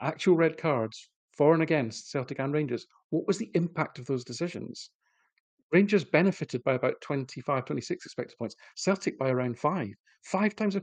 [0.00, 4.24] actual red cards for and against Celtic and Rangers, what was the impact of those
[4.24, 4.90] decisions?
[5.72, 8.56] Rangers benefited by about 25, 26 expected points.
[8.74, 9.92] Celtic by around five.
[10.22, 10.76] Five times.
[10.76, 10.82] A,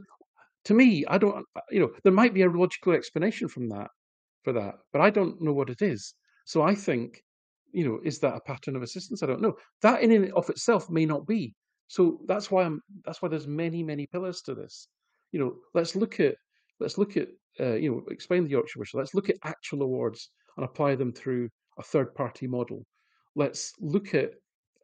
[0.66, 1.46] to me, I don't.
[1.72, 3.90] You know, there might be a logical explanation from that
[4.46, 6.14] for that, but I don't know what it is.
[6.46, 7.22] So I think,
[7.76, 9.22] you know, is that a pattern of assistance?
[9.22, 9.56] I don't know.
[9.82, 11.54] That in and of itself may not be.
[11.88, 12.82] So that's why I'm.
[13.04, 14.88] That's why there's many, many pillars to this.
[15.32, 16.36] You know, let's look at
[16.80, 17.28] let's look at
[17.60, 19.00] uh, you know explain the Yorkshire Whistle.
[19.00, 22.86] Let's look at actual awards and apply them through a third party model.
[23.36, 24.32] Let's look at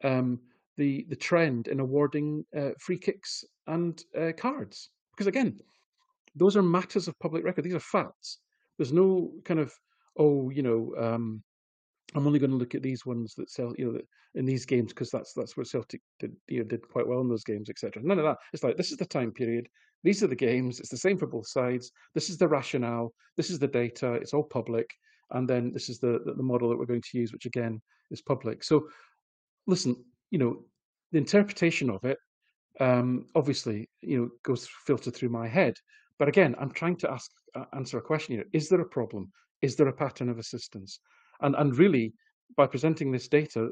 [0.04, 0.38] um,
[0.76, 4.90] the the trend in awarding uh, free kicks and uh, cards.
[5.12, 5.58] Because again,
[6.36, 7.64] those are matters of public record.
[7.64, 8.38] These are facts.
[8.76, 9.72] There's no kind of
[10.18, 11.42] oh, you know, um,
[12.14, 14.00] I'm only going to look at these ones that sell, you know,
[14.34, 17.28] in these games because that's that's where Celtic did you know, did quite well in
[17.28, 18.02] those games, etc.
[18.02, 18.38] None of that.
[18.52, 19.68] It's like this is the time period.
[20.04, 20.80] These are the games.
[20.80, 21.92] It's the same for both sides.
[22.14, 23.12] This is the rationale.
[23.36, 24.14] This is the data.
[24.14, 24.88] It's all public.
[25.30, 28.20] And then this is the the model that we're going to use, which again is
[28.20, 28.64] public.
[28.64, 28.88] So,
[29.66, 29.96] listen,
[30.30, 30.64] you know,
[31.12, 32.18] the interpretation of it,
[32.80, 35.74] um, obviously, you know, goes filtered through my head.
[36.18, 37.30] But again, I'm trying to ask
[37.74, 39.30] answer a question here: Is there a problem?
[39.62, 41.00] Is there a pattern of assistance?
[41.42, 42.12] And and really,
[42.56, 43.68] by presenting this data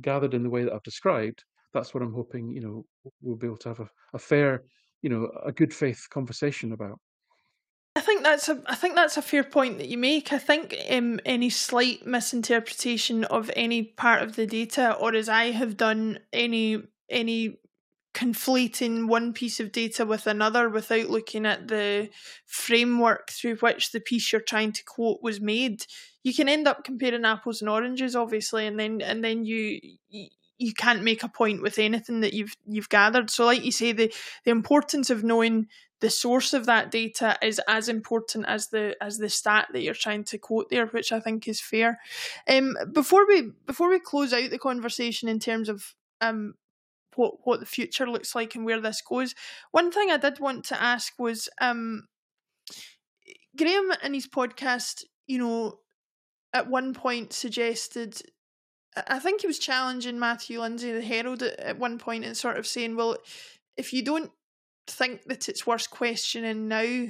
[0.00, 2.84] gathered in the way that I've described, that's what I'm hoping you know
[3.20, 4.62] we'll be able to have a, a fair,
[5.02, 6.98] you know, a good faith conversation about.
[7.96, 10.32] I think that's a I think that's a fair point that you make.
[10.32, 15.52] I think um, any slight misinterpretation of any part of the data, or as I
[15.52, 17.58] have done, any any
[18.14, 22.08] conflating one piece of data with another without looking at the
[22.46, 25.84] framework through which the piece you're trying to quote was made
[26.24, 30.28] you can end up comparing apples and oranges obviously and then and then you, you
[30.58, 33.92] you can't make a point with anything that you've you've gathered so like you say
[33.92, 34.12] the
[34.44, 35.68] the importance of knowing
[36.00, 39.94] the source of that data is as important as the as the stat that you're
[39.94, 42.00] trying to quote there which i think is fair
[42.48, 46.54] um before we before we close out the conversation in terms of um
[47.16, 49.34] what what the future looks like and where this goes.
[49.70, 52.08] One thing I did want to ask was um,
[53.56, 55.78] Graham and his podcast, you know,
[56.54, 58.22] at one point suggested
[58.96, 62.66] I think he was challenging Matthew Lindsay, the Herald, at, one point and sort of
[62.66, 63.16] saying, well,
[63.76, 64.30] if you don't
[64.86, 67.06] think that it's worth questioning now,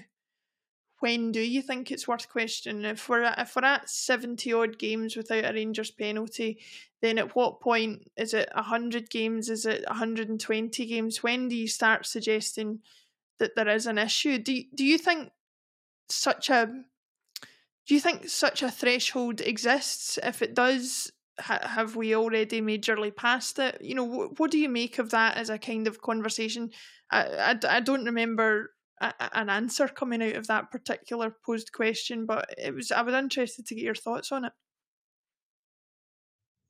[1.01, 2.85] when do you think it's worth questioning?
[2.87, 6.61] If we're at, if we're at seventy odd games without a Rangers penalty,
[7.03, 9.51] then at what point is it hundred games?
[9.51, 11.23] Is it hundred and twenty games?
[11.23, 12.79] When do you start suggesting
[13.39, 14.39] that there is an issue?
[14.39, 15.33] Do do you think
[16.09, 16.73] such a
[17.87, 20.19] do you think such a threshold exists?
[20.23, 23.79] If it does, ha- have we already majorly passed it?
[23.83, 26.71] You know, wh- what do you make of that as a kind of conversation?
[27.11, 28.71] I, I, I don't remember
[29.01, 33.15] a, an answer coming out of that particular posed question, but it was I was
[33.15, 34.53] interested to get your thoughts on it.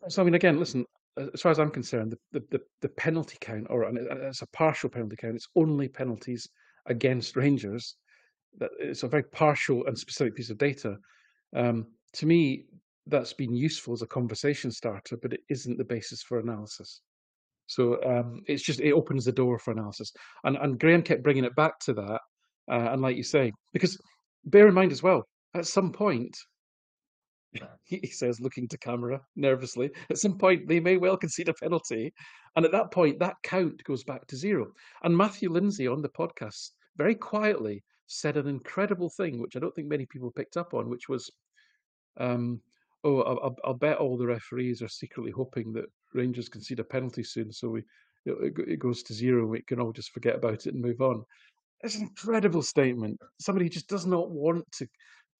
[0.09, 0.85] So I mean, again, listen.
[1.33, 5.15] As far as I'm concerned, the the, the penalty count, or it's a partial penalty
[5.15, 5.37] count.
[5.37, 6.49] It's only penalties
[6.87, 7.95] against Rangers.
[8.59, 10.97] That it's a very partial and specific piece of data.
[11.57, 12.67] Um, to me,
[13.07, 17.01] that's been useful as a conversation starter, but it isn't the basis for analysis.
[17.67, 20.13] So um, it's just it opens the door for analysis.
[20.45, 22.21] And and Graham kept bringing it back to that.
[22.71, 23.99] Uh, and like you say, because
[24.45, 26.37] bear in mind as well, at some point,
[27.85, 32.13] he says, looking to camera nervously, at some point they may well concede a penalty,
[32.57, 34.67] and at that point that count goes back to zero.
[35.03, 39.75] And Matthew Lindsay on the podcast very quietly said an incredible thing, which I don't
[39.75, 41.31] think many people picked up on, which was,
[42.19, 42.61] um,
[43.03, 47.23] "Oh, I'll, I'll bet all the referees are secretly hoping that Rangers concede a penalty
[47.23, 47.83] soon, so we
[48.27, 49.47] it, it goes to zero.
[49.47, 51.25] We can all just forget about it and move on.
[51.83, 53.19] It's an incredible statement.
[53.41, 54.87] Somebody just does not want to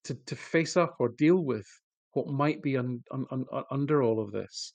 [0.05, 1.67] to, to face up or deal with
[2.13, 4.73] what might be un, un, un, under all of this.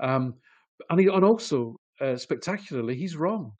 [0.00, 0.34] Um,
[0.90, 3.52] and he, and also uh, spectacularly, he's wrong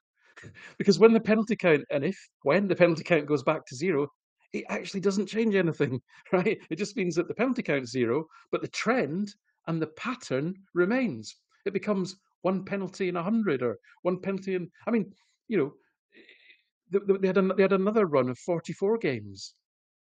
[0.78, 4.08] because when the penalty count and if when the penalty count goes back to zero,
[4.52, 6.00] it actually doesn't change anything,
[6.32, 6.58] right?
[6.70, 9.34] It just means that the penalty count zero, but the trend
[9.66, 11.36] and the pattern remains.
[11.64, 14.70] It becomes one penalty in a hundred or one penalty in.
[14.86, 15.12] I mean,
[15.48, 15.72] you know,
[16.16, 19.54] eh, they, had they had another run of forty-four games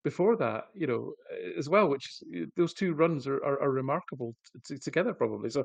[0.05, 1.89] before that, you know, eh, as well.
[1.89, 4.34] Which eh, those two runs are are, are remarkable
[4.66, 5.51] t- together, probably.
[5.51, 5.64] So,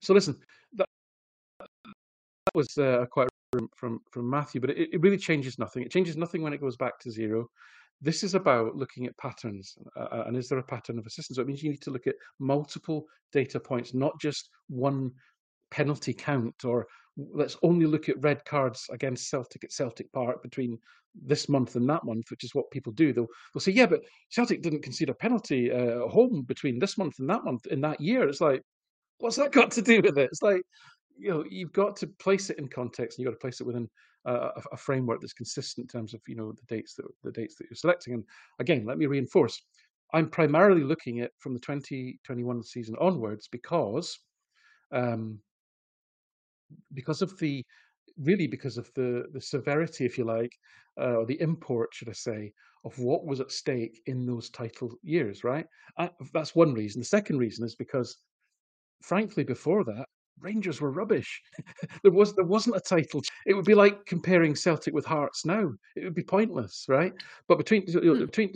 [0.00, 0.38] so listen,
[0.74, 0.88] that,
[2.46, 5.82] that was uh, quite from, from from Matthew, but it, it really changes nothing.
[5.82, 7.46] It changes nothing when it goes back to zero.
[8.00, 11.36] This is about looking at patterns, uh, and is there a pattern of assistance?
[11.36, 15.12] So it means you need to look at multiple data points, not just one
[15.70, 16.86] penalty count, or
[17.16, 20.78] let's only look at red cards against Celtic at Celtic Park between
[21.14, 23.12] this month and that month, which is what people do.
[23.12, 27.20] They'll they'll say, yeah, but Celtic didn't concede a penalty uh, home between this month
[27.20, 28.28] and that month in that year.
[28.28, 28.62] It's like,
[29.18, 30.28] what's that got to do with it?
[30.32, 30.62] It's like,
[31.16, 33.66] you know, you've got to place it in context, and you've got to place it
[33.66, 33.88] within
[34.24, 37.56] a, a, framework that's consistent in terms of you know the dates that the dates
[37.56, 38.14] that you're selecting.
[38.14, 38.24] And
[38.58, 39.60] again, let me reinforce:
[40.12, 44.18] I'm primarily looking at from the 2021 season onwards because
[44.92, 45.38] um,
[46.92, 47.64] because of the
[48.18, 50.52] really because of the the severity, if you like,
[51.00, 52.52] uh, or the import, should I say,
[52.84, 55.44] of what was at stake in those title years.
[55.44, 55.66] Right,
[55.98, 57.00] I, that's one reason.
[57.00, 58.16] The second reason is because,
[59.02, 60.06] frankly, before that,
[60.40, 61.42] Rangers were rubbish.
[62.02, 63.22] there was there wasn't a title.
[63.46, 65.72] It would be like comparing Celtic with Hearts now.
[65.96, 67.12] It would be pointless, right?
[67.48, 68.26] But between, hmm.
[68.26, 68.52] between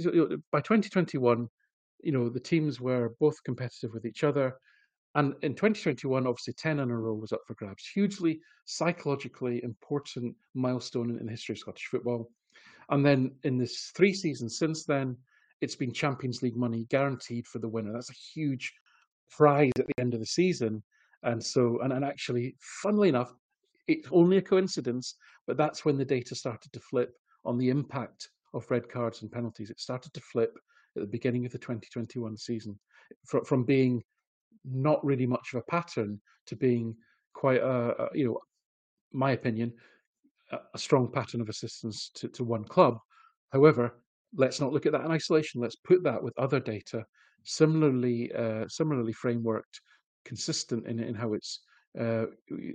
[0.52, 1.48] by 2021,
[2.02, 4.56] you know, the teams were both competitive with each other.
[5.14, 7.86] And in 2021, obviously, 10 in a row was up for grabs.
[7.86, 12.30] Hugely psychologically important milestone in the history of Scottish football.
[12.90, 15.16] And then in this three seasons since then,
[15.60, 17.92] it's been Champions League money guaranteed for the winner.
[17.92, 18.72] That's a huge
[19.30, 20.82] prize at the end of the season.
[21.22, 23.32] And so, and, and actually, funnily enough,
[23.86, 25.16] it's only a coincidence,
[25.46, 27.14] but that's when the data started to flip
[27.44, 29.70] on the impact of red cards and penalties.
[29.70, 30.58] It started to flip
[30.96, 32.78] at the beginning of the 2021 season
[33.26, 34.02] from, from being
[34.64, 36.94] not really much of a pattern to being
[37.34, 38.38] quite a, a you know,
[39.12, 39.72] my opinion,
[40.52, 42.98] a, strong pattern of assistance to, to one club.
[43.52, 43.94] However,
[44.34, 45.60] let's not look at that in isolation.
[45.60, 47.04] Let's put that with other data,
[47.44, 49.80] similarly uh, similarly frameworked,
[50.24, 51.60] consistent in in how it's
[51.98, 52.26] uh,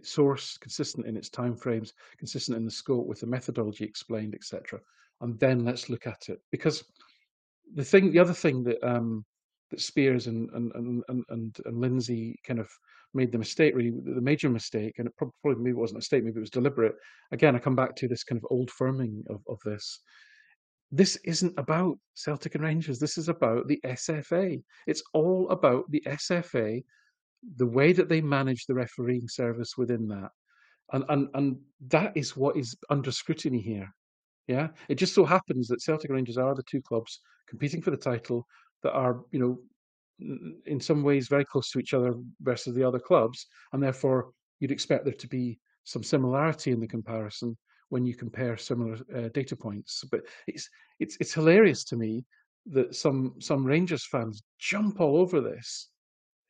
[0.01, 4.79] sourced, consistent in its timeframes, consistent in the scope with the methodology explained, etc.
[5.21, 6.83] And then let's look at it because
[7.75, 9.23] the thing, the other thing that um,
[9.71, 12.69] that Spiers and and and and, and Lindsay kind of
[13.13, 16.37] made the mistake, really the major mistake, and it probably maybe wasn't a mistake, maybe
[16.37, 16.95] it was deliberate.
[17.31, 19.99] Again, I come back to this kind of old firming of, of this.
[20.91, 22.99] This isn't about Celtic and Rangers.
[22.99, 24.61] This is about the SFA.
[24.87, 26.83] It's all about the SFA,
[27.57, 30.29] the way that they manage the refereeing service within that.
[30.91, 33.93] And, and, and that is what is under scrutiny here.
[34.47, 37.97] Yeah, it just so happens that Celtic Rangers are the two clubs competing for the
[37.97, 38.45] title
[38.83, 39.59] that are, you know,
[40.65, 44.71] in some ways very close to each other versus the other clubs, and therefore you'd
[44.71, 47.57] expect there to be some similarity in the comparison
[47.89, 50.03] when you compare similar uh, data points.
[50.11, 50.69] But it's
[50.99, 52.25] it's it's hilarious to me
[52.67, 55.89] that some some Rangers fans jump all over this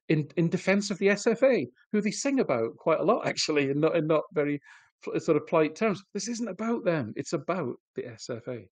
[0.09, 3.81] in in defence of the SFA, who they sing about quite a lot actually, and
[3.81, 4.61] not in not very
[5.19, 6.03] sort of polite terms.
[6.13, 8.67] This isn't about them; it's about the SFA.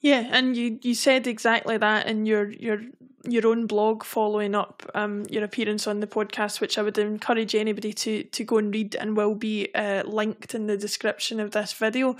[0.00, 2.80] Yeah, and you, you said exactly that in your your
[3.28, 7.54] your own blog following up um, your appearance on the podcast, which I would encourage
[7.54, 11.52] anybody to to go and read and will be uh, linked in the description of
[11.52, 12.16] this video.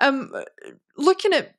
[0.00, 0.32] Um,
[0.96, 1.54] looking at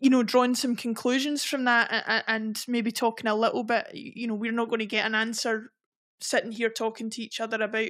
[0.00, 4.34] you know drawing some conclusions from that and maybe talking a little bit, you know,
[4.34, 5.72] we're not going to get an answer
[6.20, 7.88] sitting here talking to each other about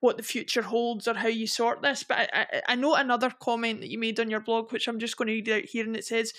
[0.00, 2.02] what the future holds or how you sort this.
[2.02, 5.16] But I, I, note another comment that you made on your blog, which I'm just
[5.16, 6.32] going to read out here, and it says,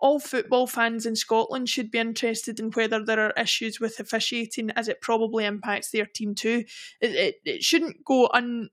[0.00, 4.70] all football fans in Scotland should be interested in whether there are issues with officiating,
[4.72, 6.64] as it probably impacts their team too.
[7.00, 8.68] It, it, it shouldn't go un,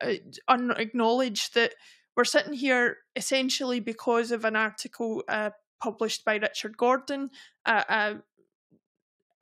[0.00, 0.14] uh,
[0.48, 1.74] unacknowledged that
[2.16, 5.50] we're sitting here essentially because of an article uh,
[5.82, 7.30] published by Richard Gordon,
[7.66, 8.14] uh,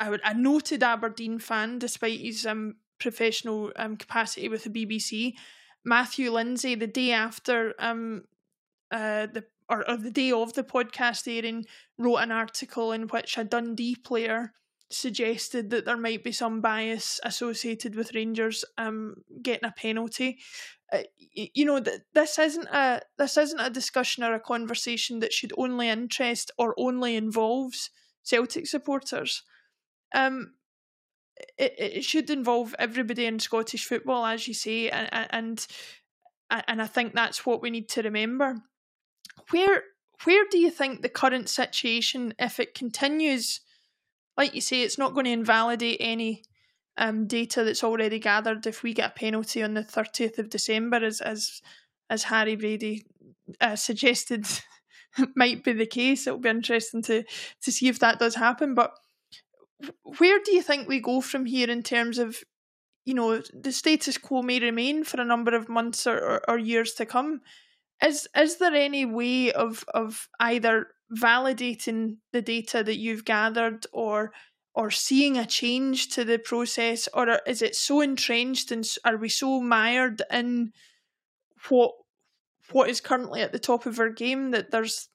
[0.00, 5.34] a, a noted Aberdeen fan, despite his um, professional um, capacity with the BBC.
[5.84, 8.24] Matthew Lindsay, the day after um,
[8.90, 11.66] uh, the or, or the day of the podcast airing,
[11.98, 14.52] wrote an article in which a Dundee player
[14.94, 20.38] suggested that there might be some bias associated with Rangers um, getting a penalty.
[20.92, 21.02] Uh,
[21.34, 21.80] you know
[22.12, 26.74] this isn't a this isn't a discussion or a conversation that should only interest or
[26.76, 27.90] only involves
[28.22, 29.42] Celtic supporters.
[30.14, 30.52] Um,
[31.56, 35.66] it, it should involve everybody in Scottish football, as you say, and and
[36.50, 38.56] and I think that's what we need to remember.
[39.50, 39.84] Where
[40.24, 43.60] where do you think the current situation, if it continues,
[44.36, 46.42] like you say, it's not going to invalidate any
[46.96, 51.04] um, data that's already gathered if we get a penalty on the thirtieth of December,
[51.04, 51.62] as as
[52.10, 53.06] as Harry Brady
[53.60, 54.46] uh, suggested
[55.36, 56.26] might be the case.
[56.26, 57.24] It'll be interesting to
[57.62, 58.92] to see if that does happen, but
[60.18, 62.42] where do you think we go from here in terms of
[63.04, 66.58] you know the status quo may remain for a number of months or, or, or,
[66.58, 67.40] years to come
[68.04, 74.32] is is there any way of of either validating the data that you've gathered or
[74.74, 79.28] or seeing a change to the process or is it so entrenched and are we
[79.28, 80.72] so mired in
[81.68, 81.92] what
[82.70, 85.08] what is currently at the top of our game that there's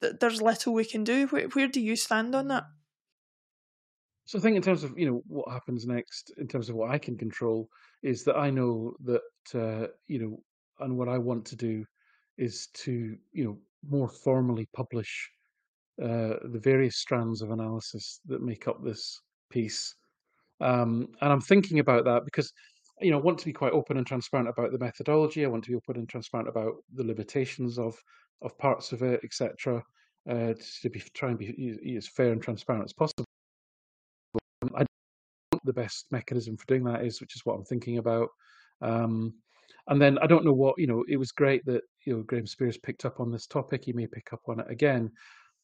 [0.00, 1.26] that there's little we can do?
[1.28, 2.64] Where, where do you stand on that?
[4.24, 6.90] So I think in terms of you know what happens next, in terms of what
[6.90, 7.68] I can control,
[8.02, 9.22] is that I know that
[9.54, 10.42] uh, you know,
[10.80, 11.84] and what I want to do
[12.38, 13.58] is to you know
[13.88, 15.30] more formally publish
[16.02, 19.20] uh, the various strands of analysis that make up this
[19.50, 19.94] piece.
[20.60, 22.52] Um, and I'm thinking about that because
[23.00, 25.44] you know I want to be quite open and transparent about the methodology.
[25.44, 27.96] I want to be open and transparent about the limitations of
[28.42, 29.82] of parts of it, etc.
[30.28, 33.24] Uh, to be try and be as fair and transparent as possible.
[34.74, 38.28] I don't the best mechanism for doing that is, which is what I'm thinking about.
[38.80, 39.34] Um,
[39.88, 41.04] and then I don't know what you know.
[41.08, 43.84] It was great that you know Graham Spiers picked up on this topic.
[43.84, 45.10] He may pick up on it again,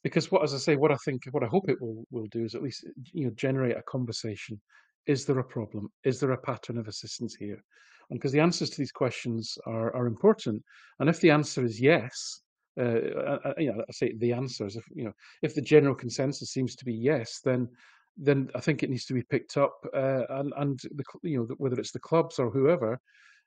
[0.02, 2.44] because what, as I say, what I think, what I hope it will will do
[2.44, 4.60] is at least you know generate a conversation.
[5.06, 5.88] Is there a problem?
[6.04, 7.62] Is there a pattern of assistance here?
[8.10, 10.62] And because the answers to these questions are are important,
[10.98, 12.42] and if the answer is yes,
[12.78, 14.76] uh, uh, uh, you know, I say the answers.
[14.76, 15.12] If you know,
[15.42, 17.68] if the general consensus seems to be yes, then
[18.16, 21.54] then I think it needs to be picked up, uh, and and the you know
[21.58, 23.00] whether it's the clubs or whoever,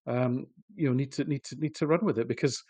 [0.07, 2.63] um, you know, need to need to need to run with it because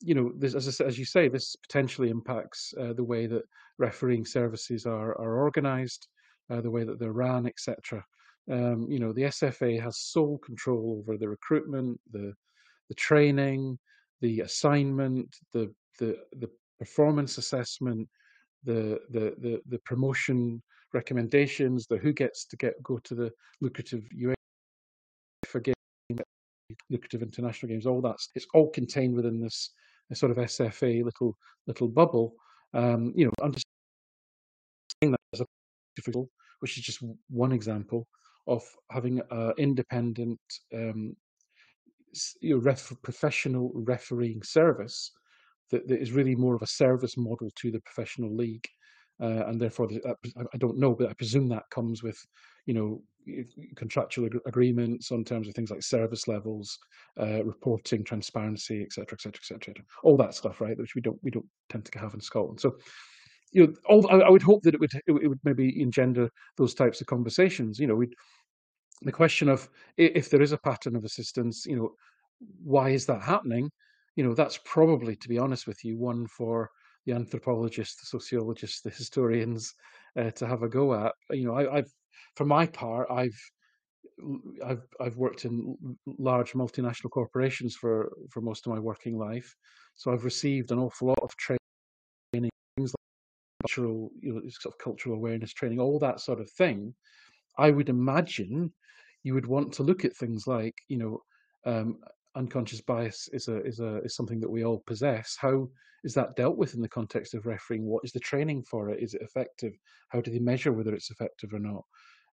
[0.00, 3.42] you know, this, as, as you say, this potentially impacts uh, the way that
[3.78, 6.08] refereeing services are are organised,
[6.50, 8.04] uh, the way that they're ran, etc.
[8.50, 12.32] Um, you know, the SFA has sole control over the recruitment, the
[12.88, 13.78] the training,
[14.20, 18.08] the assignment, the the the performance assessment,
[18.64, 20.62] the the the, the promotion
[20.94, 24.34] recommendations, the who gets to get go to the lucrative game,
[26.90, 29.70] lucrative international games, all that it's all contained within this
[30.10, 32.34] a sort of SFA little little bubble.
[32.74, 33.66] Um, you know, understanding
[35.02, 35.46] that as a
[35.96, 36.28] difficult,
[36.60, 38.06] which is just one example
[38.46, 40.40] of having an independent,
[40.74, 41.14] um,
[42.40, 45.12] you know, ref, professional refereeing service
[45.70, 48.66] that, that is really more of a service model to the professional league.
[49.20, 52.18] Uh, and therefore, I don't know, but I presume that comes with,
[52.68, 53.02] you know,
[53.76, 56.78] contractual ag- agreements on terms of things like service levels,
[57.18, 59.74] uh, reporting, transparency, etc., etc., etc.
[60.02, 60.76] All that stuff, right?
[60.76, 62.60] Which we don't we don't tend to have in Scotland.
[62.60, 62.76] So,
[63.52, 66.74] you know, all, I, I would hope that it would it would maybe engender those
[66.74, 67.78] types of conversations.
[67.78, 68.10] You know, we
[69.00, 69.66] the question of
[69.96, 71.92] if there is a pattern of assistance, you know,
[72.62, 73.70] why is that happening?
[74.14, 76.70] You know, that's probably, to be honest with you, one for
[77.06, 79.72] the anthropologists, the sociologists, the historians
[80.18, 81.14] uh, to have a go at.
[81.30, 81.88] You know, I, have
[82.36, 83.38] for my part, I've
[84.64, 89.54] I've I've worked in large multinational corporations for for most of my working life,
[89.94, 91.58] so I've received an awful lot of training,
[92.34, 93.22] things like
[93.62, 96.94] cultural, you know, sort of cultural awareness training, all that sort of thing.
[97.58, 98.72] I would imagine
[99.24, 101.22] you would want to look at things like, you know,
[101.66, 102.00] um,
[102.38, 105.36] unconscious bias is a is a is something that we all possess.
[105.38, 105.68] How
[106.04, 107.84] is that dealt with in the context of refereeing?
[107.84, 109.02] What is the training for it?
[109.02, 109.72] Is it effective?
[110.08, 111.84] How do they measure whether it's effective or not?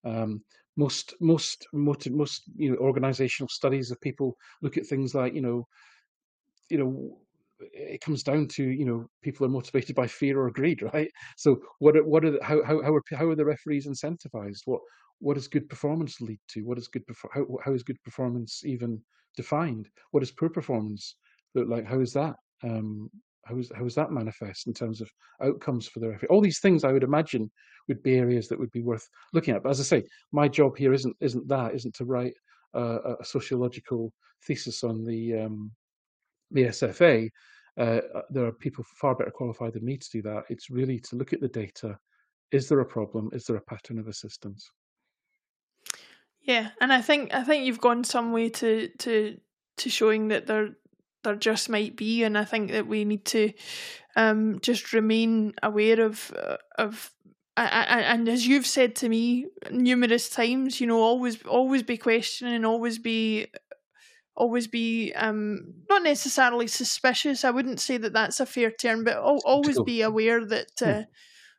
[0.04, 0.42] Um,
[0.76, 5.40] most most most most you know organizational studies of people look at things like you
[5.40, 5.66] know
[6.70, 7.18] you know
[7.58, 11.58] it comes down to you know people are motivated by fear or greed right so
[11.78, 14.82] what are, what are the, how how how are, how are the referees incentivized what
[15.20, 19.00] what does good performance lead to what is good how, how is good performance even
[19.36, 21.16] defined what does poor performance
[21.54, 23.10] look like how is that um
[23.46, 25.10] how is how is that manifest in terms of
[25.40, 26.28] outcomes for the referee?
[26.28, 27.50] All these things I would imagine
[27.88, 29.62] would be areas that would be worth looking at.
[29.62, 32.34] But as I say, my job here isn't isn't that isn't to write
[32.74, 34.12] a, sociological
[34.44, 35.70] thesis on the um,
[36.50, 37.30] the SFA.
[37.78, 40.44] Uh, uh, there are people far better qualified than me to do that.
[40.48, 41.96] It's really to look at the data.
[42.50, 43.28] Is there a problem?
[43.32, 44.70] Is there a pattern of assistance?
[46.42, 49.38] Yeah, and I think I think you've gone some way to to
[49.78, 50.70] to showing that there
[51.24, 53.52] there just might be, and I think that we need to
[54.14, 57.10] um, just remain aware of uh, of.
[57.58, 61.96] I, I, and as you've said to me numerous times, you know, always always be
[61.96, 63.46] questioning, always be
[64.36, 67.44] always be um, not necessarily suspicious.
[67.44, 70.84] I wouldn't say that that's a fair term, but always be aware that, hmm.
[70.84, 71.02] uh,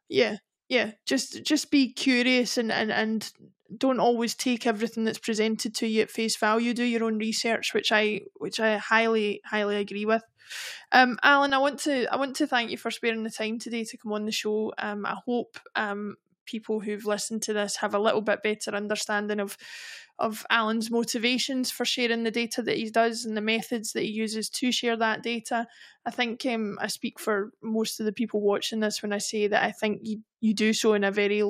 [0.07, 0.37] yeah,
[0.69, 3.31] yeah, just just be curious and and and
[3.75, 6.73] don't always take everything that's presented to you at face value.
[6.73, 10.23] Do your own research, which I which I highly highly agree with.
[10.91, 13.83] Um, Alan, I want to I want to thank you for sparing the time today
[13.83, 14.73] to come on the show.
[14.77, 16.15] Um, I hope um,
[16.45, 19.57] people who've listened to this have a little bit better understanding of
[20.19, 24.09] of Alan's motivations for sharing the data that he does and the methods that he
[24.09, 25.67] uses to share that data.
[26.07, 29.47] I think um, I speak for most of the people watching this when I say
[29.47, 31.43] that I think you, you do so in a very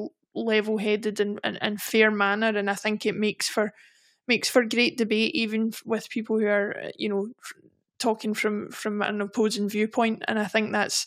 [0.45, 2.57] level headed and, and, and fair manner.
[2.57, 3.73] And I think it makes for
[4.27, 7.29] makes for great debate, even with people who are, you know,
[7.99, 10.23] talking from from an opposing viewpoint.
[10.27, 11.05] And I think that's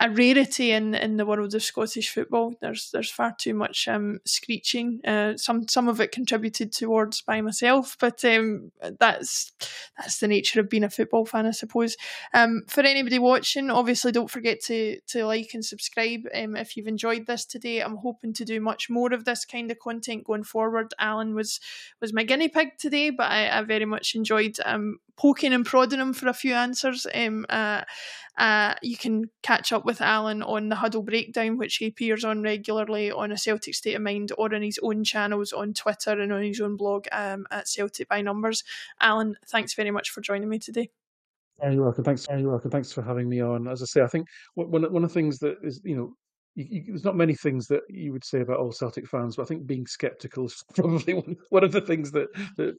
[0.00, 2.54] a rarity in, in the world of Scottish football.
[2.60, 5.00] There's there's far too much um, screeching.
[5.06, 9.52] Uh, some some of it contributed towards by myself, but um, that's
[9.98, 11.96] that's the nature of being a football fan, I suppose.
[12.32, 16.22] Um, for anybody watching, obviously don't forget to to like and subscribe.
[16.34, 19.70] Um, if you've enjoyed this today, I'm hoping to do much more of this kind
[19.70, 20.94] of content going forward.
[20.98, 21.60] Alan was
[22.00, 26.00] was my guinea pig today, but I, I very much enjoyed um, poking and prodding
[26.00, 27.06] him for a few answers.
[27.14, 27.82] Um, uh,
[28.38, 32.42] uh, you can catch up with Alan on the Huddle Breakdown, which he appears on
[32.42, 36.32] regularly on a Celtic State of Mind or on his own channels on Twitter and
[36.32, 38.64] on his own blog um, at Celtic by Numbers.
[39.00, 40.88] Alan, thanks very much for joining me today.
[41.62, 42.04] You're welcome.
[42.04, 42.26] Thanks.
[42.30, 42.70] You're welcome.
[42.70, 43.68] Thanks for having me on.
[43.68, 46.14] As I say, I think one one of the things that is, you know,
[46.54, 49.42] you, you, there's not many things that you would say about all Celtic fans, but
[49.42, 52.76] I think being sceptical is probably one, one of the things that that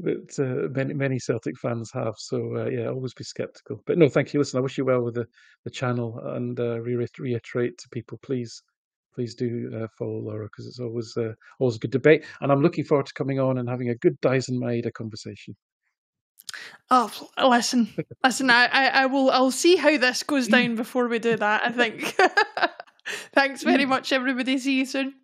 [0.00, 2.14] that uh, many many Celtic fans have.
[2.18, 3.82] So uh, yeah, always be sceptical.
[3.86, 4.40] But no, thank you.
[4.40, 5.26] Listen, I wish you well with the
[5.64, 8.62] the channel, and uh, reiterate to people, please
[9.14, 12.62] please do uh, follow Laura because it's always uh, always a good debate, and I'm
[12.62, 15.56] looking forward to coming on and having a good Daizen Maeda conversation.
[16.90, 17.12] Oh,
[17.50, 17.88] listen,
[18.24, 18.50] listen.
[18.50, 19.30] I, I, I will.
[19.30, 21.62] I'll see how this goes down before we do that.
[21.64, 22.16] I think.
[23.34, 24.58] Thanks very much, everybody.
[24.58, 25.14] See you soon.